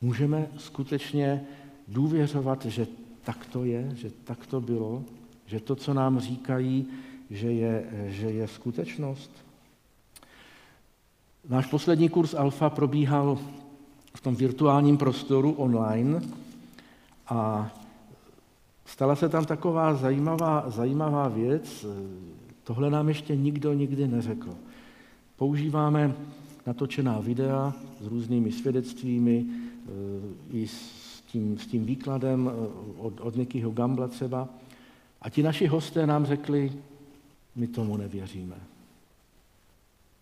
Můžeme 0.00 0.48
skutečně 0.56 1.44
důvěřovat, 1.88 2.64
že 2.64 2.86
tak 3.24 3.46
to 3.46 3.64
je, 3.64 3.90
že 3.96 4.10
tak 4.24 4.46
to 4.46 4.60
bylo, 4.60 5.04
že 5.46 5.60
to, 5.60 5.76
co 5.76 5.94
nám 5.94 6.20
říkají, 6.20 6.86
že 7.30 7.52
je, 7.52 7.84
že 8.08 8.26
je 8.26 8.48
skutečnost. 8.48 9.30
Náš 11.48 11.66
poslední 11.66 12.08
kurz 12.08 12.34
Alfa 12.34 12.70
probíhal 12.70 13.38
v 14.14 14.20
tom 14.20 14.36
virtuálním 14.36 14.96
prostoru 14.96 15.52
online 15.52 16.22
a 17.28 17.70
Stala 18.86 19.16
se 19.16 19.28
tam 19.28 19.44
taková 19.44 19.94
zajímavá, 19.94 20.64
zajímavá 20.66 21.28
věc, 21.28 21.86
tohle 22.64 22.90
nám 22.90 23.08
ještě 23.08 23.36
nikdo 23.36 23.72
nikdy 23.72 24.08
neřekl. 24.08 24.54
Používáme 25.36 26.14
natočená 26.66 27.20
videa 27.20 27.72
s 28.00 28.06
různými 28.06 28.52
svědectvími, 28.52 29.46
eh, 29.46 30.56
i 30.56 30.68
s 30.68 31.22
tím, 31.26 31.58
s 31.58 31.66
tím 31.66 31.84
výkladem 31.84 32.50
eh, 32.50 32.68
od, 32.98 33.20
od 33.20 33.36
Nikyho 33.36 33.70
Gambla 33.70 34.08
třeba. 34.08 34.48
A 35.22 35.30
ti 35.30 35.42
naši 35.42 35.66
hosté 35.66 36.06
nám 36.06 36.26
řekli, 36.26 36.72
my 37.56 37.66
tomu 37.66 37.96
nevěříme. 37.96 38.56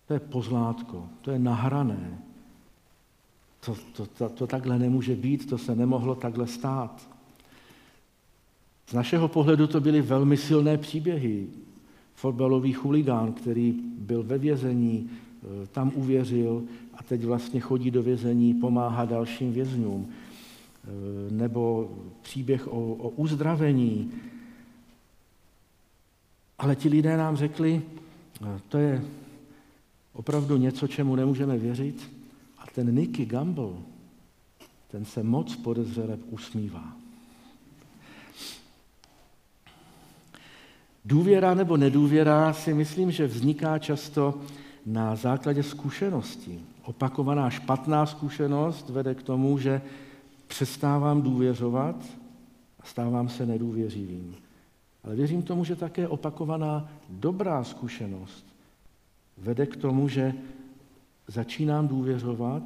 To 0.06 0.14
je 0.14 0.20
pozlátko, 0.20 1.08
to 1.20 1.30
je 1.30 1.38
nahrané. 1.38 2.18
To, 3.64 3.76
to, 3.96 4.06
to, 4.06 4.28
to 4.28 4.46
takhle 4.46 4.78
nemůže 4.78 5.16
být, 5.16 5.50
to 5.50 5.58
se 5.58 5.74
nemohlo 5.74 6.14
takhle 6.14 6.46
stát. 6.46 7.08
Z 8.92 8.94
našeho 8.94 9.28
pohledu 9.28 9.66
to 9.66 9.80
byly 9.80 10.02
velmi 10.02 10.36
silné 10.36 10.78
příběhy. 10.78 11.46
Fotbalový 12.14 12.72
chuligán, 12.72 13.32
který 13.32 13.74
byl 13.98 14.22
ve 14.22 14.38
vězení, 14.38 15.10
e, 15.10 15.66
tam 15.66 15.92
uvěřil 15.94 16.62
a 16.94 17.02
teď 17.02 17.24
vlastně 17.24 17.60
chodí 17.60 17.90
do 17.90 18.02
vězení, 18.02 18.54
pomáhá 18.54 19.04
dalším 19.04 19.52
vězňům. 19.52 20.08
E, 20.08 21.32
nebo 21.32 21.90
příběh 22.22 22.68
o, 22.68 22.94
o 22.94 23.08
uzdravení. 23.08 24.12
Ale 26.58 26.76
ti 26.76 26.88
lidé 26.88 27.16
nám 27.16 27.36
řekli, 27.36 27.82
to 28.68 28.78
je 28.78 29.04
opravdu 30.12 30.56
něco, 30.56 30.88
čemu 30.88 31.16
nemůžeme 31.16 31.58
věřit. 31.58 32.10
A 32.58 32.64
ten 32.74 32.94
Nicky 32.94 33.26
Gamble, 33.26 33.72
ten 34.90 35.04
se 35.04 35.22
moc 35.22 35.56
podezřele 35.56 36.18
usmívá. 36.30 37.01
Důvěra 41.04 41.54
nebo 41.54 41.76
nedůvěra 41.76 42.52
si 42.52 42.74
myslím, 42.74 43.10
že 43.10 43.26
vzniká 43.26 43.78
často 43.78 44.40
na 44.86 45.16
základě 45.16 45.62
zkušenosti. 45.62 46.60
Opakovaná 46.84 47.50
špatná 47.50 48.06
zkušenost 48.06 48.88
vede 48.88 49.14
k 49.14 49.22
tomu, 49.22 49.58
že 49.58 49.82
přestávám 50.46 51.22
důvěřovat 51.22 51.96
a 52.80 52.86
stávám 52.86 53.28
se 53.28 53.46
nedůvěřivým. 53.46 54.36
Ale 55.04 55.16
věřím 55.16 55.42
tomu, 55.42 55.64
že 55.64 55.76
také 55.76 56.08
opakovaná 56.08 56.88
dobrá 57.08 57.64
zkušenost 57.64 58.46
vede 59.38 59.66
k 59.66 59.76
tomu, 59.76 60.08
že 60.08 60.34
začínám 61.28 61.88
důvěřovat 61.88 62.62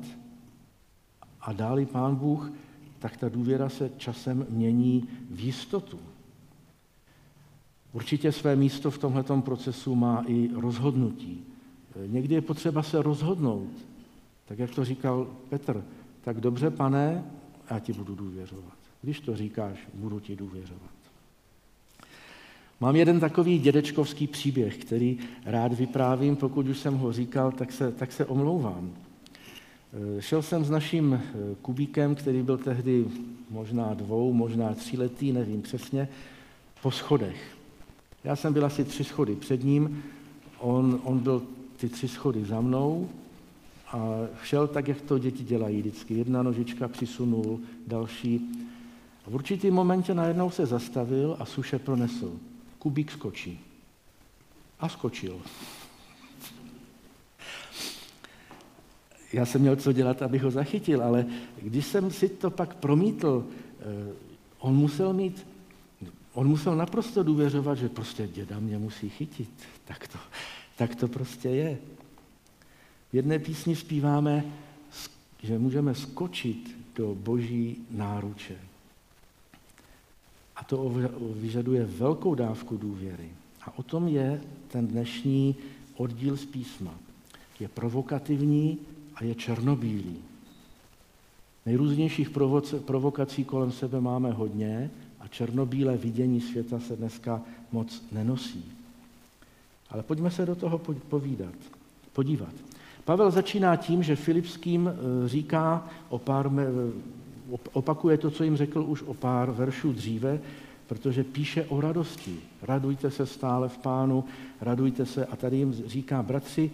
a 1.40 1.52
dáli 1.52 1.86
Pán 1.86 2.16
Bůh, 2.16 2.52
tak 2.98 3.16
ta 3.16 3.28
důvěra 3.28 3.68
se 3.68 3.90
časem 3.96 4.46
mění 4.50 5.08
v 5.30 5.40
jistotu. 5.40 5.98
Určitě 7.96 8.32
své 8.32 8.56
místo 8.56 8.90
v 8.90 8.98
tomto 8.98 9.40
procesu 9.40 9.94
má 9.94 10.24
i 10.26 10.50
rozhodnutí. 10.54 11.44
Někdy 12.06 12.34
je 12.34 12.40
potřeba 12.40 12.82
se 12.82 13.02
rozhodnout. 13.02 13.70
Tak 14.44 14.58
jak 14.58 14.70
to 14.70 14.84
říkal 14.84 15.26
Petr, 15.48 15.84
tak 16.20 16.40
dobře, 16.40 16.70
pane, 16.70 17.24
já 17.70 17.78
ti 17.78 17.92
budu 17.92 18.14
důvěřovat. 18.14 18.74
Když 19.02 19.20
to 19.20 19.36
říkáš, 19.36 19.78
budu 19.94 20.20
ti 20.20 20.36
důvěřovat. 20.36 20.90
Mám 22.80 22.96
jeden 22.96 23.20
takový 23.20 23.58
dědečkovský 23.58 24.26
příběh, 24.26 24.76
který 24.76 25.18
rád 25.44 25.72
vyprávím, 25.72 26.36
pokud 26.36 26.68
už 26.68 26.78
jsem 26.78 26.94
ho 26.94 27.12
říkal, 27.12 27.52
tak 27.52 27.72
se, 27.72 27.92
tak 27.92 28.12
se 28.12 28.24
omlouvám. 28.24 28.92
Šel 30.20 30.42
jsem 30.42 30.64
s 30.64 30.70
naším 30.70 31.14
eh, 31.14 31.54
Kubíkem, 31.62 32.14
který 32.14 32.42
byl 32.42 32.58
tehdy 32.58 33.04
možná 33.50 33.94
dvou, 33.94 34.32
možná 34.32 34.74
tříletý, 34.74 35.32
nevím 35.32 35.62
přesně, 35.62 36.08
po 36.82 36.90
schodech. 36.90 37.55
Já 38.26 38.36
jsem 38.36 38.52
byl 38.52 38.66
asi 38.66 38.84
tři 38.84 39.04
schody 39.04 39.36
před 39.36 39.64
ním, 39.64 40.04
on, 40.58 41.00
on 41.04 41.18
byl 41.18 41.42
ty 41.76 41.88
tři 41.88 42.08
schody 42.08 42.44
za 42.44 42.60
mnou 42.60 43.08
a 43.92 44.08
šel 44.42 44.68
tak, 44.68 44.88
jak 44.88 45.00
to 45.00 45.18
děti 45.18 45.44
dělají 45.44 45.80
vždycky. 45.80 46.14
Jedna 46.14 46.42
nožička 46.42 46.88
přisunul, 46.88 47.60
další. 47.86 48.40
A 49.26 49.30
v 49.30 49.34
určitý 49.34 49.70
momentě 49.70 50.14
najednou 50.14 50.50
se 50.50 50.66
zastavil 50.66 51.36
a 51.38 51.44
suše 51.44 51.78
pronesl. 51.78 52.32
Kubík 52.78 53.10
skočí. 53.10 53.60
A 54.80 54.88
skočil. 54.88 55.40
Já 59.32 59.46
jsem 59.46 59.60
měl 59.60 59.76
co 59.76 59.92
dělat, 59.92 60.22
abych 60.22 60.42
ho 60.42 60.50
zachytil, 60.50 61.02
ale 61.02 61.26
když 61.62 61.86
jsem 61.86 62.10
si 62.10 62.28
to 62.28 62.50
pak 62.50 62.74
promítl, 62.74 63.46
eh, 63.80 63.84
on 64.58 64.74
musel 64.74 65.12
mít, 65.12 65.46
on 66.36 66.48
musel 66.48 66.76
naprosto 66.76 67.22
důvěřovat, 67.22 67.78
že 67.78 67.88
prostě 67.88 68.28
děda 68.28 68.60
mě 68.60 68.78
musí 68.78 69.08
chytit. 69.08 69.50
Tak 69.84 70.08
to, 70.08 70.18
tak 70.76 70.94
to 70.94 71.08
prostě 71.08 71.48
je. 71.48 71.78
V 73.12 73.14
jedné 73.14 73.38
písni 73.38 73.76
zpíváme, 73.76 74.44
že 75.42 75.58
můžeme 75.58 75.94
skočit 75.94 76.76
do 76.94 77.14
boží 77.14 77.76
náruče. 77.90 78.56
A 80.56 80.64
to 80.64 80.94
vyžaduje 81.36 81.84
velkou 81.84 82.34
dávku 82.34 82.76
důvěry. 82.76 83.30
A 83.62 83.78
o 83.78 83.82
tom 83.82 84.08
je 84.08 84.40
ten 84.68 84.86
dnešní 84.86 85.56
oddíl 85.96 86.36
z 86.36 86.44
písma. 86.44 86.94
Je 87.60 87.68
provokativní 87.68 88.78
a 89.14 89.24
je 89.24 89.34
černobílý. 89.34 90.16
Nejrůznějších 91.66 92.30
provokací 92.84 93.44
kolem 93.44 93.72
sebe 93.72 94.00
máme 94.00 94.32
hodně 94.32 94.90
a 95.26 95.28
černobílé 95.28 95.96
vidění 95.96 96.40
světa 96.40 96.80
se 96.80 96.96
dneska 96.96 97.42
moc 97.72 98.02
nenosí. 98.12 98.64
Ale 99.90 100.02
pojďme 100.02 100.30
se 100.30 100.46
do 100.46 100.54
toho 100.54 100.78
povídat, 101.08 101.54
podívat. 102.12 102.52
Pavel 103.04 103.30
začíná 103.30 103.76
tím, 103.76 104.02
že 104.02 104.16
Filipským 104.16 104.88
eh, 104.88 105.28
říká 105.28 105.88
o 106.08 106.18
pár 106.18 106.50
opakuje 107.72 108.18
to, 108.18 108.30
co 108.30 108.44
jim 108.44 108.56
řekl 108.56 108.84
už 108.88 109.02
o 109.02 109.14
pár 109.14 109.50
veršů 109.50 109.92
dříve, 109.92 110.40
protože 110.86 111.24
píše 111.24 111.64
o 111.64 111.80
radosti. 111.80 112.36
Radujte 112.62 113.10
se 113.10 113.26
stále 113.26 113.68
v 113.68 113.78
pánu, 113.78 114.24
radujte 114.60 115.06
se. 115.06 115.26
A 115.26 115.36
tady 115.36 115.56
jim 115.56 115.72
říká, 115.86 116.22
bratři, 116.22 116.70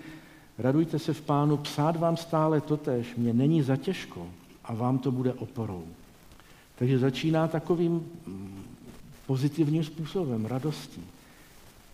radujte 0.58 0.98
se 0.98 1.14
v 1.14 1.20
pánu, 1.20 1.56
psát 1.56 1.96
vám 1.96 2.16
stále 2.16 2.60
totež, 2.60 3.16
mě 3.16 3.32
není 3.32 3.62
za 3.62 3.76
těžko 3.76 4.26
a 4.64 4.74
vám 4.74 4.98
to 4.98 5.12
bude 5.12 5.32
oporou. 5.32 5.84
Takže 6.82 6.98
začíná 6.98 7.48
takovým 7.48 7.92
mm, 7.92 8.62
pozitivním 9.26 9.84
způsobem, 9.84 10.46
radostí. 10.46 11.02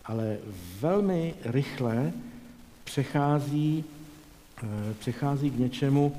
Ale 0.05 0.39
velmi 0.81 1.35
rychle 1.45 2.13
přechází, 2.85 3.85
eh, 4.63 4.95
přechází 4.99 5.51
k 5.51 5.59
něčemu, 5.59 6.17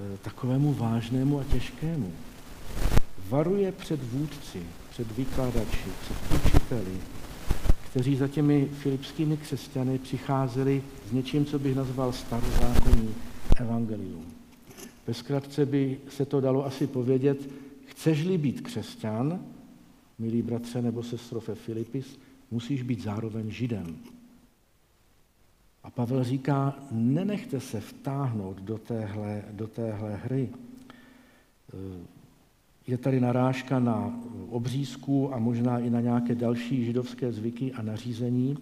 Eh, 0.00 0.18
takovému 0.22 0.72
vážnému 0.72 1.40
a 1.40 1.44
těžkému. 1.44 2.12
Varuje 3.28 3.72
před 3.72 4.02
vůdci, 4.02 4.62
před 4.90 5.16
vykladači, 5.16 5.88
před 6.00 6.16
učiteli, 6.46 6.96
kteří 7.90 8.16
za 8.16 8.28
těmi 8.28 8.68
filipskými 8.72 9.36
křesťany 9.36 9.98
přicházeli 9.98 10.82
s 11.08 11.12
něčím, 11.12 11.44
co 11.44 11.58
bych 11.58 11.76
nazval 11.76 12.12
starozákonní 12.12 13.14
evangelium. 13.56 14.24
Ve 15.06 15.14
zkratce 15.14 15.66
by 15.66 15.98
se 16.08 16.24
to 16.24 16.40
dalo 16.40 16.66
asi 16.66 16.86
povědět, 16.86 17.48
chceš-li 18.02 18.38
být 18.38 18.60
křesťan, 18.60 19.40
milý 20.18 20.42
bratře 20.42 20.82
nebo 20.82 21.02
sestro 21.02 21.40
fe 21.40 21.54
Filipis, 21.54 22.18
musíš 22.50 22.82
být 22.82 23.02
zároveň 23.02 23.50
židem. 23.50 23.96
A 25.82 25.90
Pavel 25.90 26.24
říká, 26.24 26.74
nenechte 26.90 27.60
se 27.60 27.80
vtáhnout 27.80 28.60
do 28.60 28.78
téhle, 28.78 29.44
do 29.50 29.66
téhle 29.66 30.16
hry. 30.16 30.50
Je 32.86 32.98
tady 32.98 33.20
narážka 33.20 33.78
na 33.78 34.20
obřízku 34.50 35.34
a 35.34 35.38
možná 35.38 35.78
i 35.78 35.90
na 35.90 36.00
nějaké 36.00 36.34
další 36.34 36.84
židovské 36.84 37.32
zvyky 37.32 37.72
a 37.72 37.82
nařízení. 37.82 38.58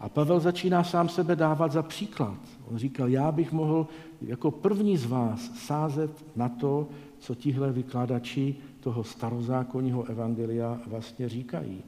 A 0.00 0.08
Pavel 0.08 0.40
začíná 0.40 0.84
sám 0.84 1.08
sebe 1.08 1.36
dávat 1.36 1.72
za 1.72 1.82
příklad. 1.82 2.38
On 2.70 2.78
říkal, 2.78 3.08
já 3.08 3.32
bych 3.32 3.52
mohl 3.52 3.86
jako 4.22 4.50
první 4.50 4.96
z 4.96 5.06
vás 5.06 5.66
sázet 5.66 6.24
na 6.36 6.48
to, 6.48 6.88
co 7.20 7.34
tihle 7.34 7.72
vykladači 7.72 8.54
toho 8.80 9.04
starozákonního 9.04 10.04
evangelia 10.04 10.80
vlastně 10.86 11.28
říkají. 11.28 11.82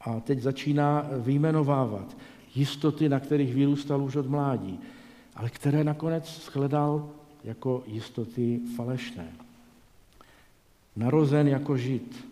A 0.00 0.20
teď 0.20 0.40
začíná 0.40 1.06
vyjmenovávat 1.18 2.16
jistoty, 2.54 3.08
na 3.08 3.20
kterých 3.20 3.54
vyrůstal 3.54 4.02
už 4.02 4.16
od 4.16 4.30
mládí, 4.30 4.78
ale 5.34 5.50
které 5.50 5.84
nakonec 5.84 6.40
shledal 6.44 7.10
jako 7.44 7.84
jistoty 7.86 8.60
falešné. 8.76 9.32
Narozen 10.96 11.48
jako 11.48 11.76
žid, 11.76 12.26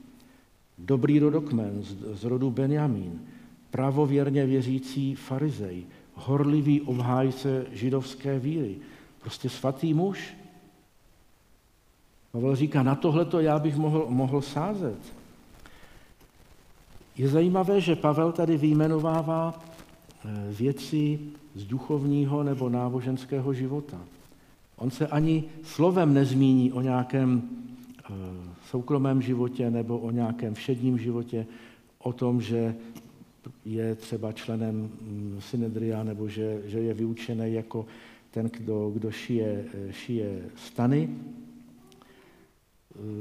dobrý 0.79 1.19
rodokmen 1.19 1.83
z, 2.13 2.25
rodu 2.25 2.51
Benjamín, 2.51 3.21
pravověrně 3.71 4.47
věřící 4.47 5.15
farizej, 5.15 5.85
horlivý 6.15 6.81
obhájce 6.81 7.67
židovské 7.73 8.39
víry, 8.39 8.77
prostě 9.21 9.49
svatý 9.49 9.95
muž. 9.95 10.35
Pavel 12.35 12.57
říká, 12.57 12.83
na 12.83 12.95
tohleto 12.95 13.41
já 13.41 13.59
bych 13.59 13.77
mohl, 13.77 14.07
mohl 14.09 14.43
sázet. 14.43 14.99
Je 17.17 17.29
zajímavé, 17.29 17.81
že 17.81 17.97
Pavel 17.97 18.33
tady 18.33 18.57
vyjmenovává 18.57 19.55
Eh, 20.25 20.53
věci 20.53 21.19
z 21.55 21.65
duchovního 21.65 22.43
nebo 22.43 22.69
náboženského 22.69 23.55
života. 23.55 24.01
On 24.77 24.91
se 24.91 25.07
ani 25.07 25.45
slovem 25.63 26.15
nezmíní 26.15 26.73
o 26.73 26.81
nějakém 26.81 27.43
eh, 27.43 28.13
soukromém 28.71 29.23
životě 29.23 29.71
nebo 29.71 29.99
o 29.99 30.11
nějakém 30.11 30.55
všedním 30.55 30.99
životě, 30.99 31.47
o 31.99 32.13
tom, 32.13 32.41
že 32.41 32.75
je 33.65 33.95
třeba 33.95 34.33
členem 34.33 34.77
mm, 34.77 35.37
synedria 35.41 36.03
nebo 36.03 36.29
že, 36.29 36.63
že 36.65 36.81
je 36.81 36.95
vyučený 36.95 37.55
jako 37.55 37.87
ten, 38.31 38.51
kdo, 38.59 38.91
kdo 38.91 39.11
šije, 39.11 39.65
eh, 39.75 39.93
šije 39.93 40.43
stany. 40.57 41.09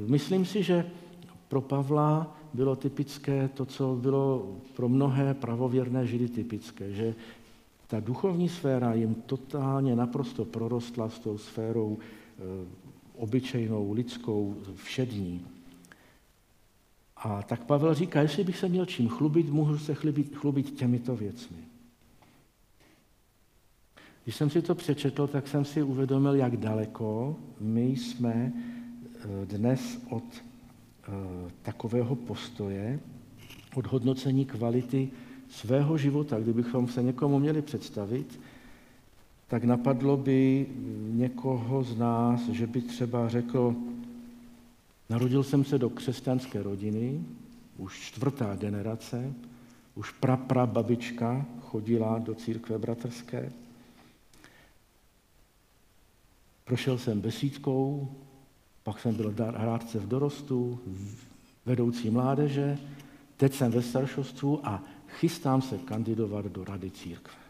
Myslím 0.08 0.46
si, 0.46 0.64
že 0.64 0.86
pro 1.48 1.62
Pavla 1.62 2.38
bylo 2.54 2.76
typické 2.76 3.48
to, 3.54 3.66
co 3.66 3.98
bylo 4.02 4.56
pro 4.76 4.90
mnohé 4.90 5.34
pravověrné 5.34 6.08
židy 6.08 6.28
typické, 6.28 6.94
že 6.94 7.16
ta 7.88 8.00
duchovní 8.00 8.50
sféra 8.50 8.94
jim 8.94 9.16
totálně 9.16 9.96
naprosto 9.96 10.46
prorostla 10.46 11.10
s 11.10 11.20
tou 11.20 11.38
sférou 11.38 11.98
e, 11.98 12.42
obyčejnou, 13.16 13.92
lidskou, 13.94 14.56
všední. 14.76 15.46
A 17.18 17.42
tak 17.42 17.64
Pavel 17.64 17.94
říká, 17.94 18.22
jestli 18.22 18.44
bych 18.44 18.58
se 18.58 18.70
měl 18.70 18.86
čím 18.86 19.10
chlubit, 19.10 19.50
můžu 19.50 19.78
se 19.78 19.94
chlubit, 19.94 20.36
chlubit 20.36 20.72
těmito 20.72 21.16
věcmi. 21.16 21.58
Když 24.24 24.36
jsem 24.36 24.50
si 24.50 24.62
to 24.62 24.76
přečetl, 24.76 25.28
tak 25.28 25.48
jsem 25.48 25.66
si 25.66 25.84
uvědomil, 25.84 26.36
jak 26.36 26.58
daleko 26.58 27.36
my 27.60 27.86
jsme 27.86 28.54
eh, 28.56 28.83
dnes 29.46 30.00
od 30.10 30.24
eh, 30.34 31.12
takového 31.62 32.16
postoje, 32.16 33.00
od 33.76 33.88
hodnocení 33.88 34.46
kvality 34.46 35.10
svého 35.50 35.98
života. 35.98 36.40
Kdybychom 36.40 36.88
se 36.88 37.04
někomu 37.04 37.40
měli 37.40 37.62
představit, 37.62 38.40
tak 39.48 39.64
napadlo 39.64 40.18
by 40.18 40.68
někoho 41.10 41.84
z 41.84 41.98
nás, 41.98 42.50
že 42.50 42.68
by 42.68 42.82
třeba 42.82 43.30
řekl, 43.30 43.76
narodil 45.10 45.44
jsem 45.44 45.66
se 45.66 45.78
do 45.78 45.90
křesťanské 45.90 46.64
rodiny, 46.64 47.22
už 47.78 48.00
čtvrtá 48.00 48.56
generace, 48.56 49.34
už 49.96 50.12
pra 50.48 50.66
babička 50.66 51.46
chodila 51.62 52.20
do 52.20 52.36
církve 52.36 52.78
bratrské, 52.78 53.52
Prošel 56.66 56.98
jsem 56.98 57.22
besídkou, 57.22 58.12
pak 58.84 59.00
jsem 59.00 59.16
byl 59.16 59.34
hrádce 59.56 60.00
v 60.00 60.08
dorostu, 60.08 60.80
vedoucí 61.66 62.10
mládeže, 62.10 62.78
teď 63.38 63.54
jsem 63.54 63.72
ve 63.72 63.82
staršostvu 63.82 64.60
a 64.64 64.84
chystám 65.08 65.62
se 65.62 65.78
kandidovat 65.78 66.46
do 66.46 66.64
rady 66.64 66.92
církve. 66.92 67.44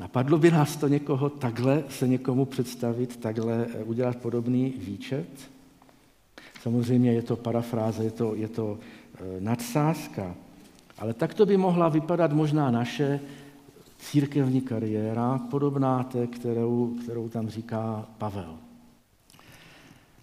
Napadlo 0.00 0.38
by 0.38 0.50
nás 0.50 0.76
to 0.76 0.88
někoho 0.88 1.30
takhle 1.30 1.84
se 1.88 2.08
někomu 2.08 2.44
představit, 2.44 3.16
takhle 3.16 3.66
eh, 3.74 3.84
udělat 3.84 4.16
podobný 4.16 4.74
výčet? 4.76 5.28
Samozřejmě 6.62 7.12
je 7.12 7.22
to 7.22 7.36
parafráze, 7.36 8.04
je 8.04 8.10
to, 8.10 8.34
je 8.34 8.48
to 8.48 8.78
eh, 8.78 9.40
nadsázka, 9.40 10.34
ale 10.98 11.14
takto 11.14 11.46
by 11.46 11.56
mohla 11.56 11.88
vypadat 11.88 12.32
možná 12.32 12.70
naše 12.70 13.20
církevní 13.98 14.60
kariéra, 14.60 15.38
podobná 15.50 16.02
té, 16.04 16.26
kterou, 16.26 16.96
kterou 17.02 17.28
tam 17.28 17.48
říká 17.48 18.06
Pavel. 18.18 18.58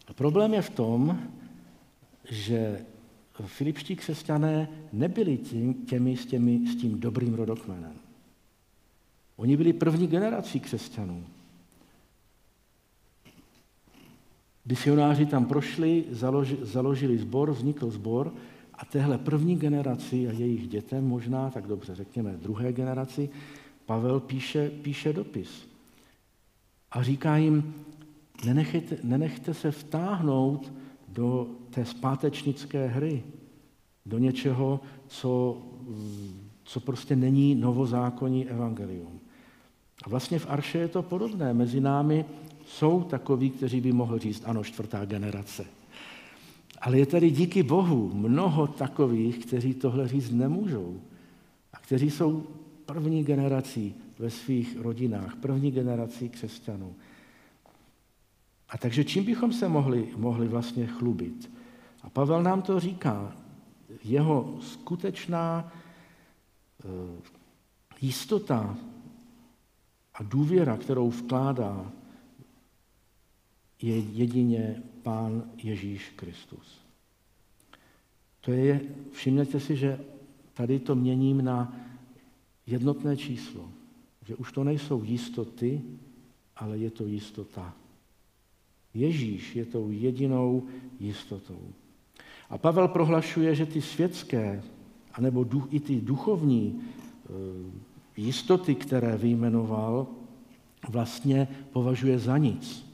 A 0.09 0.13
problém 0.13 0.53
je 0.53 0.61
v 0.61 0.69
tom, 0.69 1.19
že 2.29 2.85
filipští 3.45 3.95
křesťané 3.95 4.69
nebyli 4.93 5.37
tím, 5.37 5.73
těmi, 5.73 6.17
s, 6.17 6.25
těmi, 6.25 6.67
s 6.67 6.75
tím 6.75 6.99
dobrým 6.99 7.33
rodokmenem. 7.33 7.93
Oni 9.37 9.57
byli 9.57 9.73
první 9.73 10.07
generací 10.07 10.59
křesťanů. 10.59 11.23
Misionáři 14.65 15.25
tam 15.25 15.45
prošli, 15.45 16.05
založi, 16.11 16.57
založili 16.61 17.17
sbor, 17.17 17.51
vznikl 17.51 17.91
sbor 17.91 18.33
a 18.73 18.85
téhle 18.85 19.17
první 19.17 19.55
generaci 19.55 20.27
a 20.27 20.31
jejich 20.31 20.67
dětem 20.67 21.07
možná, 21.07 21.49
tak 21.49 21.67
dobře 21.67 21.95
řekněme 21.95 22.37
druhé 22.37 22.73
generaci, 22.73 23.29
Pavel 23.85 24.19
píše, 24.19 24.69
píše 24.69 25.13
dopis 25.13 25.67
a 26.91 27.03
říká 27.03 27.37
jim, 27.37 27.73
nenechte, 28.45 28.97
nenechte 29.03 29.53
se 29.53 29.71
vtáhnout 29.71 30.73
do 31.07 31.47
té 31.69 31.85
zpátečnické 31.85 32.87
hry, 32.87 33.23
do 34.05 34.17
něčeho, 34.17 34.79
co, 35.07 35.57
co 36.63 36.79
prostě 36.79 37.15
není 37.15 37.55
novozákonní 37.55 38.47
evangelium. 38.47 39.19
A 40.03 40.09
vlastně 40.09 40.39
v 40.39 40.49
Arše 40.49 40.77
je 40.77 40.87
to 40.87 41.03
podobné. 41.03 41.53
Mezi 41.53 41.81
námi 41.81 42.25
jsou 42.65 43.03
takoví, 43.03 43.49
kteří 43.49 43.81
by 43.81 43.91
mohli 43.91 44.19
říct, 44.19 44.43
ano, 44.45 44.63
čtvrtá 44.63 45.05
generace. 45.05 45.65
Ale 46.81 46.99
je 46.99 47.05
tady 47.05 47.31
díky 47.31 47.63
Bohu 47.63 48.11
mnoho 48.13 48.67
takových, 48.67 49.37
kteří 49.37 49.73
tohle 49.73 50.07
říct 50.07 50.31
nemůžou. 50.31 51.01
A 51.73 51.77
kteří 51.77 52.09
jsou 52.09 52.43
první 52.85 53.23
generací 53.23 53.95
ve 54.19 54.29
svých 54.29 54.77
rodinách, 54.79 55.35
první 55.35 55.71
generací 55.71 56.29
křesťanů. 56.29 56.95
A 58.69 58.77
takže 58.77 59.03
čím 59.03 59.25
bychom 59.25 59.53
se 59.53 59.69
mohli, 59.69 60.13
mohli 60.15 60.47
vlastně 60.47 60.87
chlubit? 60.87 61.51
A 62.01 62.09
Pavel 62.09 62.43
nám 62.43 62.61
to 62.61 62.79
říká. 62.79 63.35
Jeho 64.03 64.57
skutečná 64.61 65.71
eh, 65.71 66.87
jistota 68.01 68.77
a 70.13 70.23
důvěra, 70.23 70.77
kterou 70.77 71.09
vkládá, 71.09 71.91
je 73.81 73.99
jedině 73.99 74.83
Pán 75.03 75.51
Ježíš 75.57 76.09
Kristus. 76.15 76.79
To 78.41 78.51
je, 78.51 78.81
všimněte 79.11 79.59
si, 79.59 79.75
že 79.75 79.99
tady 80.53 80.79
to 80.79 80.95
měním 80.95 81.43
na 81.43 81.75
jednotné 82.65 83.17
číslo, 83.17 83.69
že 84.25 84.35
už 84.35 84.51
to 84.51 84.63
nejsou 84.63 85.03
jistoty, 85.03 85.81
ale 86.55 86.77
je 86.77 86.91
to 86.91 87.05
jistota. 87.05 87.73
Ježíš 88.93 89.55
je 89.55 89.65
tou 89.65 89.91
jedinou 89.91 90.63
jistotou. 90.99 91.61
A 92.49 92.57
Pavel 92.57 92.87
prohlašuje, 92.87 93.55
že 93.55 93.65
ty 93.65 93.81
světské, 93.81 94.63
anebo 95.13 95.45
i 95.69 95.79
ty 95.79 96.01
duchovní 96.01 96.81
eh, 96.81 97.29
jistoty, 98.17 98.75
které 98.75 99.17
vyjmenoval, 99.17 100.07
vlastně 100.89 101.47
považuje 101.71 102.19
za 102.19 102.37
nic. 102.37 102.85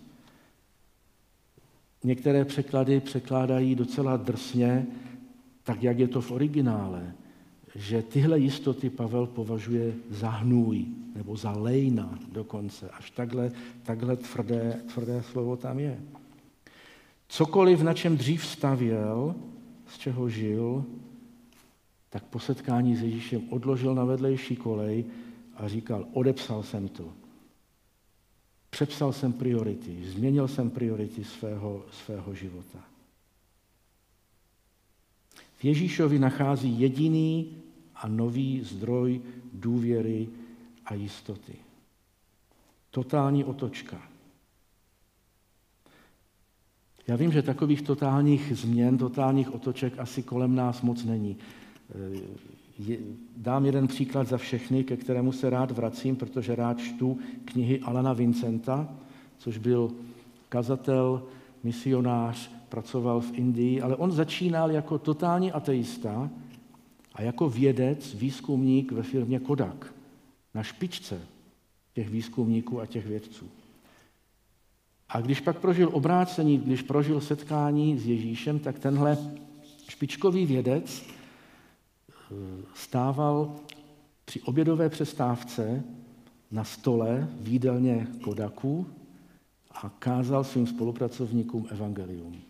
Některé 2.04 2.46
překlady 2.46 3.00
překládají 3.00 3.76
docela 3.76 4.18
drsně, 4.18 4.88
tak 5.64 5.84
jak 5.84 6.00
je 6.00 6.08
to 6.08 6.22
v 6.22 6.32
originále 6.32 7.14
že 7.76 8.02
tyhle 8.02 8.40
jistoty 8.40 8.90
Pavel 8.90 9.28
považuje 9.28 9.94
za 10.10 10.30
hnůj 10.30 10.86
nebo 11.16 11.38
za 11.38 11.52
lejna 11.52 12.20
dokonce. 12.32 12.90
Až 12.90 13.12
takhle, 13.12 13.52
takhle 13.84 14.16
tvrdé, 14.16 14.82
tvrdé 14.94 15.24
slovo 15.24 15.58
tam 15.58 15.80
je. 15.80 16.02
Cokoliv, 17.28 17.82
na 17.82 17.94
čem 17.94 18.18
dřív 18.18 18.46
stavěl, 18.46 19.36
z 19.88 19.98
čeho 19.98 20.30
žil, 20.30 20.86
tak 22.10 22.24
po 22.24 22.40
setkání 22.40 22.96
s 22.96 23.02
Ježíšem 23.02 23.42
odložil 23.50 23.96
na 23.96 24.06
vedlejší 24.06 24.56
kolej 24.56 25.06
a 25.56 25.68
říkal, 25.68 26.08
odepsal 26.14 26.64
jsem 26.64 26.88
to. 26.88 27.14
Přepsal 28.70 29.14
jsem 29.14 29.34
priority, 29.34 29.98
změnil 30.04 30.48
jsem 30.48 30.70
priority 30.70 31.24
svého, 31.24 31.86
svého 31.92 32.34
života. 32.36 32.80
V 35.58 35.66
Ježíšovi 35.66 36.20
nachází 36.20 36.80
jediný 36.80 37.65
a 37.96 38.08
nový 38.08 38.62
zdroj 38.64 39.22
důvěry 39.54 40.28
a 40.86 40.94
jistoty. 40.94 41.54
Totální 42.92 43.44
otočka. 43.44 44.02
Já 47.08 47.16
vím, 47.16 47.32
že 47.32 47.42
takových 47.42 47.82
totálních 47.82 48.54
změn, 48.56 48.98
totálních 48.98 49.54
otoček 49.54 50.00
asi 50.00 50.24
kolem 50.24 50.56
nás 50.56 50.82
moc 50.82 51.04
není. 51.04 51.38
Dám 53.38 53.66
jeden 53.66 53.88
příklad 53.88 54.28
za 54.28 54.38
všechny, 54.38 54.84
ke 54.84 54.98
kterému 54.98 55.32
se 55.32 55.50
rád 55.50 55.72
vracím, 55.72 56.16
protože 56.16 56.56
rád 56.56 56.80
čtu 56.80 57.20
knihy 57.46 57.80
Alana 57.80 58.14
Vincenta, 58.14 58.90
což 59.38 59.58
byl 59.58 59.92
kazatel, 60.50 61.24
misionář, 61.64 62.52
pracoval 62.70 63.22
v 63.22 63.34
Indii, 63.34 63.82
ale 63.82 63.96
on 63.96 64.12
začínal 64.12 64.72
jako 64.72 64.98
totální 64.98 65.52
ateista, 65.52 66.30
a 67.16 67.22
jako 67.22 67.50
vědec, 67.50 68.14
výzkumník 68.14 68.92
ve 68.92 69.04
firmě 69.04 69.40
Kodak, 69.40 69.94
na 70.54 70.64
špičce 70.64 71.22
těch 71.94 72.10
výzkumníků 72.10 72.82
a 72.82 72.86
těch 72.86 73.08
vědců. 73.08 73.50
A 75.10 75.22
když 75.22 75.40
pak 75.40 75.60
prožil 75.60 75.90
obrácení, 75.94 76.58
když 76.58 76.82
prožil 76.82 77.22
setkání 77.22 78.00
s 78.00 78.08
Ježíšem, 78.08 78.60
tak 78.60 78.80
tenhle 78.80 79.18
špičkový 79.90 80.46
vědec 80.46 81.06
eh, 81.06 82.36
stával 82.74 83.56
při 84.26 84.42
obědové 84.42 84.90
přestávce 84.90 85.84
na 86.52 86.64
stole 86.64 87.30
v 87.40 87.48
jídelně 87.48 88.08
Kodaku 88.24 88.88
a 89.72 89.90
kázal 89.90 90.44
svým 90.44 90.68
spolupracovníkům 90.68 91.68
evangelium 91.70 92.42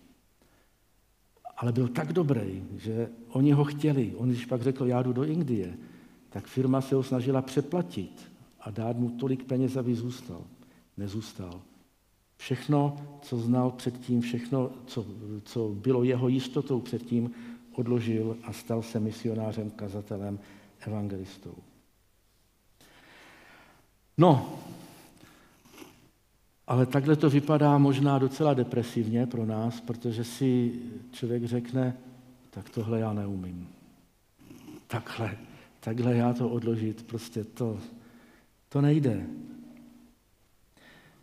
ale 1.57 1.71
byl 1.71 1.87
tak 1.87 2.13
dobrý, 2.13 2.63
že 2.77 3.09
oni 3.29 3.51
ho 3.51 3.63
chtěli. 3.63 4.13
On 4.17 4.29
když 4.29 4.45
pak 4.45 4.61
řekl, 4.61 4.85
já 4.85 5.01
jdu 5.01 5.13
do 5.13 5.23
Indie, 5.23 5.77
tak 6.29 6.47
firma 6.47 6.81
se 6.81 6.95
ho 6.95 7.03
snažila 7.03 7.41
přeplatit 7.41 8.31
a 8.61 8.71
dát 8.71 8.97
mu 8.97 9.09
tolik 9.09 9.43
peněz, 9.43 9.77
aby 9.77 9.95
zůstal. 9.95 10.41
Nezůstal. 10.97 11.61
Všechno, 12.37 12.95
co 13.21 13.37
znal 13.37 13.71
předtím, 13.71 14.21
všechno, 14.21 14.71
co, 14.85 15.05
co 15.43 15.69
bylo 15.69 16.03
jeho 16.03 16.27
jistotou 16.27 16.81
předtím, 16.81 17.31
odložil 17.71 18.37
a 18.43 18.53
stal 18.53 18.81
se 18.81 18.99
misionářem, 18.99 19.69
kazatelem, 19.69 20.39
evangelistou. 20.79 21.55
No, 24.17 24.59
ale 26.67 26.85
takhle 26.85 27.15
to 27.15 27.29
vypadá 27.29 27.77
možná 27.77 28.19
docela 28.19 28.53
depresivně 28.53 29.27
pro 29.27 29.45
nás, 29.45 29.81
protože 29.81 30.23
si 30.23 30.71
člověk 31.11 31.45
řekne, 31.45 31.97
tak 32.49 32.69
tohle 32.69 32.99
já 32.99 33.13
neumím. 33.13 33.67
Takhle, 34.87 35.37
takhle 35.79 36.15
já 36.15 36.33
to 36.33 36.49
odložit, 36.49 37.03
prostě 37.03 37.43
to, 37.43 37.79
to 38.69 38.81
nejde. 38.81 39.25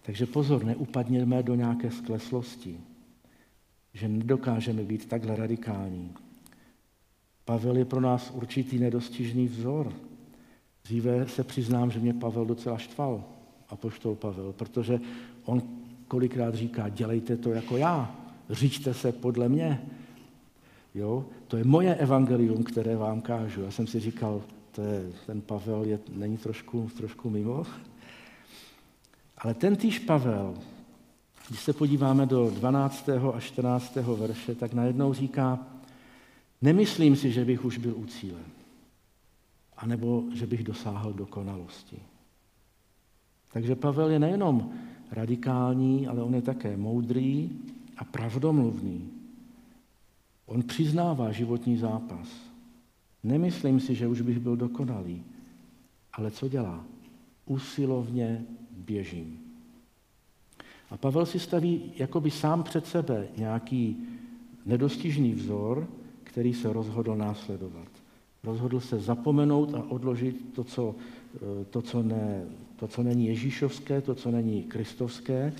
Takže 0.02 0.26
pozor, 0.26 0.64
neupadněme 0.64 1.42
do 1.42 1.54
nějaké 1.54 1.90
skleslosti, 1.90 2.80
že 3.94 4.08
nedokážeme 4.08 4.82
být 4.82 5.08
takhle 5.08 5.36
radikální. 5.36 6.14
Pavel 7.44 7.76
je 7.76 7.84
pro 7.84 8.00
nás 8.00 8.30
určitý 8.30 8.78
nedostižný 8.78 9.48
vzor. 9.48 9.92
Dříve 10.84 11.28
se 11.28 11.44
přiznám, 11.44 11.90
že 11.90 11.98
mě 11.98 12.14
Pavel 12.14 12.44
docela 12.44 12.78
štval, 12.78 13.24
apoštol 13.68 14.14
Pavel, 14.14 14.52
protože 14.52 15.00
on 15.44 15.62
kolikrát 16.08 16.54
říká, 16.54 16.88
dělejte 16.88 17.36
to 17.36 17.50
jako 17.50 17.76
já, 17.76 18.16
říčte 18.50 18.94
se 18.94 19.12
podle 19.12 19.48
mě. 19.48 19.82
Jo? 20.94 21.24
To 21.48 21.56
je 21.56 21.64
moje 21.64 21.94
evangelium, 21.94 22.64
které 22.64 22.96
vám 22.96 23.20
kážu. 23.20 23.62
Já 23.62 23.70
jsem 23.70 23.86
si 23.86 24.00
říkal, 24.00 24.42
to 24.72 24.82
je, 24.82 25.12
ten 25.26 25.40
Pavel 25.40 25.84
je, 25.84 25.98
není 26.12 26.36
trošku, 26.38 26.90
trošku 26.96 27.30
mimo. 27.30 27.64
Ale 29.38 29.54
ten 29.54 29.76
týž 29.76 29.98
Pavel, 29.98 30.54
když 31.48 31.60
se 31.60 31.72
podíváme 31.72 32.26
do 32.26 32.50
12. 32.50 33.08
a 33.34 33.40
14. 33.40 33.96
verše, 33.96 34.54
tak 34.54 34.72
najednou 34.72 35.14
říká, 35.14 35.66
nemyslím 36.62 37.16
si, 37.16 37.32
že 37.32 37.44
bych 37.44 37.64
už 37.64 37.78
byl 37.78 37.94
u 37.96 38.06
cíle, 38.06 38.40
anebo 39.76 40.24
že 40.34 40.46
bych 40.46 40.64
dosáhl 40.64 41.12
dokonalosti. 41.12 41.98
Takže 43.52 43.76
Pavel 43.76 44.10
je 44.10 44.18
nejenom 44.18 44.72
radikální, 45.12 46.06
ale 46.06 46.22
on 46.22 46.34
je 46.34 46.42
také 46.42 46.76
moudrý 46.76 47.50
a 47.96 48.04
pravdomluvný. 48.04 49.10
On 50.46 50.62
přiznává 50.62 51.32
životní 51.32 51.76
zápas. 51.76 52.28
Nemyslím 53.22 53.80
si, 53.80 53.94
že 53.94 54.08
už 54.08 54.20
bych 54.20 54.38
byl 54.38 54.56
dokonalý, 54.56 55.22
ale 56.12 56.30
co 56.30 56.48
dělá? 56.48 56.84
Usilovně 57.46 58.44
běžím. 58.70 59.38
A 60.90 60.96
Pavel 60.96 61.26
si 61.26 61.38
staví 61.38 61.92
jakoby 61.96 62.30
sám 62.30 62.62
před 62.62 62.86
sebe 62.86 63.28
nějaký 63.36 63.96
nedostižný 64.66 65.34
vzor, 65.34 65.88
který 66.24 66.54
se 66.54 66.72
rozhodl 66.72 67.16
následovat. 67.16 67.88
Rozhodl 68.44 68.80
se 68.80 69.00
zapomenout 69.00 69.74
a 69.74 69.82
odložit 69.90 70.54
to, 70.54 70.64
co, 70.64 70.94
eh, 71.36 71.64
to, 71.64 71.82
co, 71.82 72.02
ne, 72.02 72.46
to, 72.82 72.88
co 72.88 73.02
není 73.02 73.26
Ježíšovské, 73.26 74.00
to, 74.00 74.14
co 74.14 74.30
není 74.30 74.62
kristovské, 74.62 75.52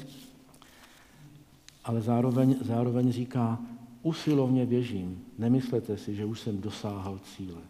ale 1.85 2.01
zároveň, 2.01 2.57
zároveň 2.61 3.12
říká, 3.12 3.59
usilovně 4.03 4.66
běžím, 4.66 5.25
nemyslete 5.39 5.99
si, 5.99 6.14
že 6.14 6.25
už 6.25 6.41
jsem 6.41 6.61
dosáhl 6.61 7.20
cíle. 7.25 7.62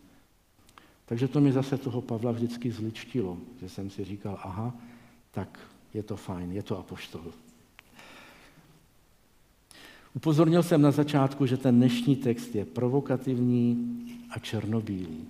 Takže 1.07 1.29
to 1.29 1.41
mi 1.41 1.53
zase 1.53 1.79
toho 1.79 2.01
Pavla 2.03 2.33
vždycky 2.33 2.71
zličtilo, 2.71 3.39
že 3.61 3.69
jsem 3.69 3.91
si 3.91 4.05
říkal, 4.05 4.41
aha, 4.43 4.75
tak 5.31 5.59
je 5.95 6.03
to 6.03 6.17
fajn, 6.17 6.53
je 6.53 6.63
to 6.63 6.79
apoštol. 6.79 7.33
Upozornil 10.15 10.63
jsem 10.63 10.83
na 10.83 10.91
začátku, 10.91 11.47
že 11.47 11.57
ten 11.57 11.77
dnešní 11.77 12.17
text 12.17 12.55
je 12.55 12.65
provokativní 12.65 13.77
a 14.31 14.39
černobílý. 14.39 15.29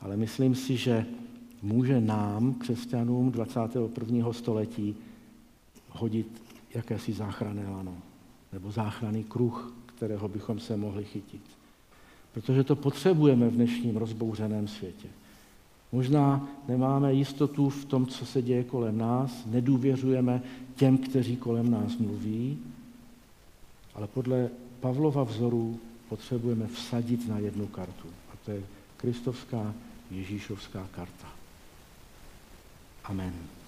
Ale 0.00 0.16
myslím 0.16 0.54
si, 0.54 0.76
že 0.76 1.06
může 1.64 2.00
nám, 2.00 2.54
křesťanům 2.54 3.30
21. 3.30 4.32
století, 4.32 4.96
hodit 5.90 6.42
jakési 6.74 7.12
záchranné 7.12 7.68
lano 7.68 7.96
nebo 8.52 8.70
záchranný 8.70 9.24
kruh, 9.24 9.74
kterého 9.86 10.28
bychom 10.28 10.60
se 10.60 10.76
mohli 10.76 11.04
chytit. 11.04 11.42
Protože 12.32 12.64
to 12.64 12.76
potřebujeme 12.76 13.48
v 13.48 13.54
dnešním 13.54 13.96
rozbouřeném 13.96 14.68
světě. 14.68 15.08
Možná 15.92 16.48
nemáme 16.68 17.14
jistotu 17.14 17.68
v 17.68 17.84
tom, 17.84 18.06
co 18.06 18.26
se 18.26 18.42
děje 18.42 18.64
kolem 18.64 18.98
nás, 18.98 19.46
nedůvěřujeme 19.46 20.42
těm, 20.76 20.98
kteří 20.98 21.36
kolem 21.36 21.70
nás 21.70 21.96
mluví, 21.96 22.58
ale 23.94 24.06
podle 24.06 24.50
Pavlova 24.80 25.24
vzoru 25.24 25.80
potřebujeme 26.08 26.66
vsadit 26.66 27.28
na 27.28 27.38
jednu 27.38 27.66
kartu. 27.66 28.08
A 28.32 28.36
to 28.44 28.50
je 28.50 28.62
kristovská 28.96 29.74
Ježíšovská 30.10 30.88
karta. 30.90 31.33
Amen. 33.08 33.63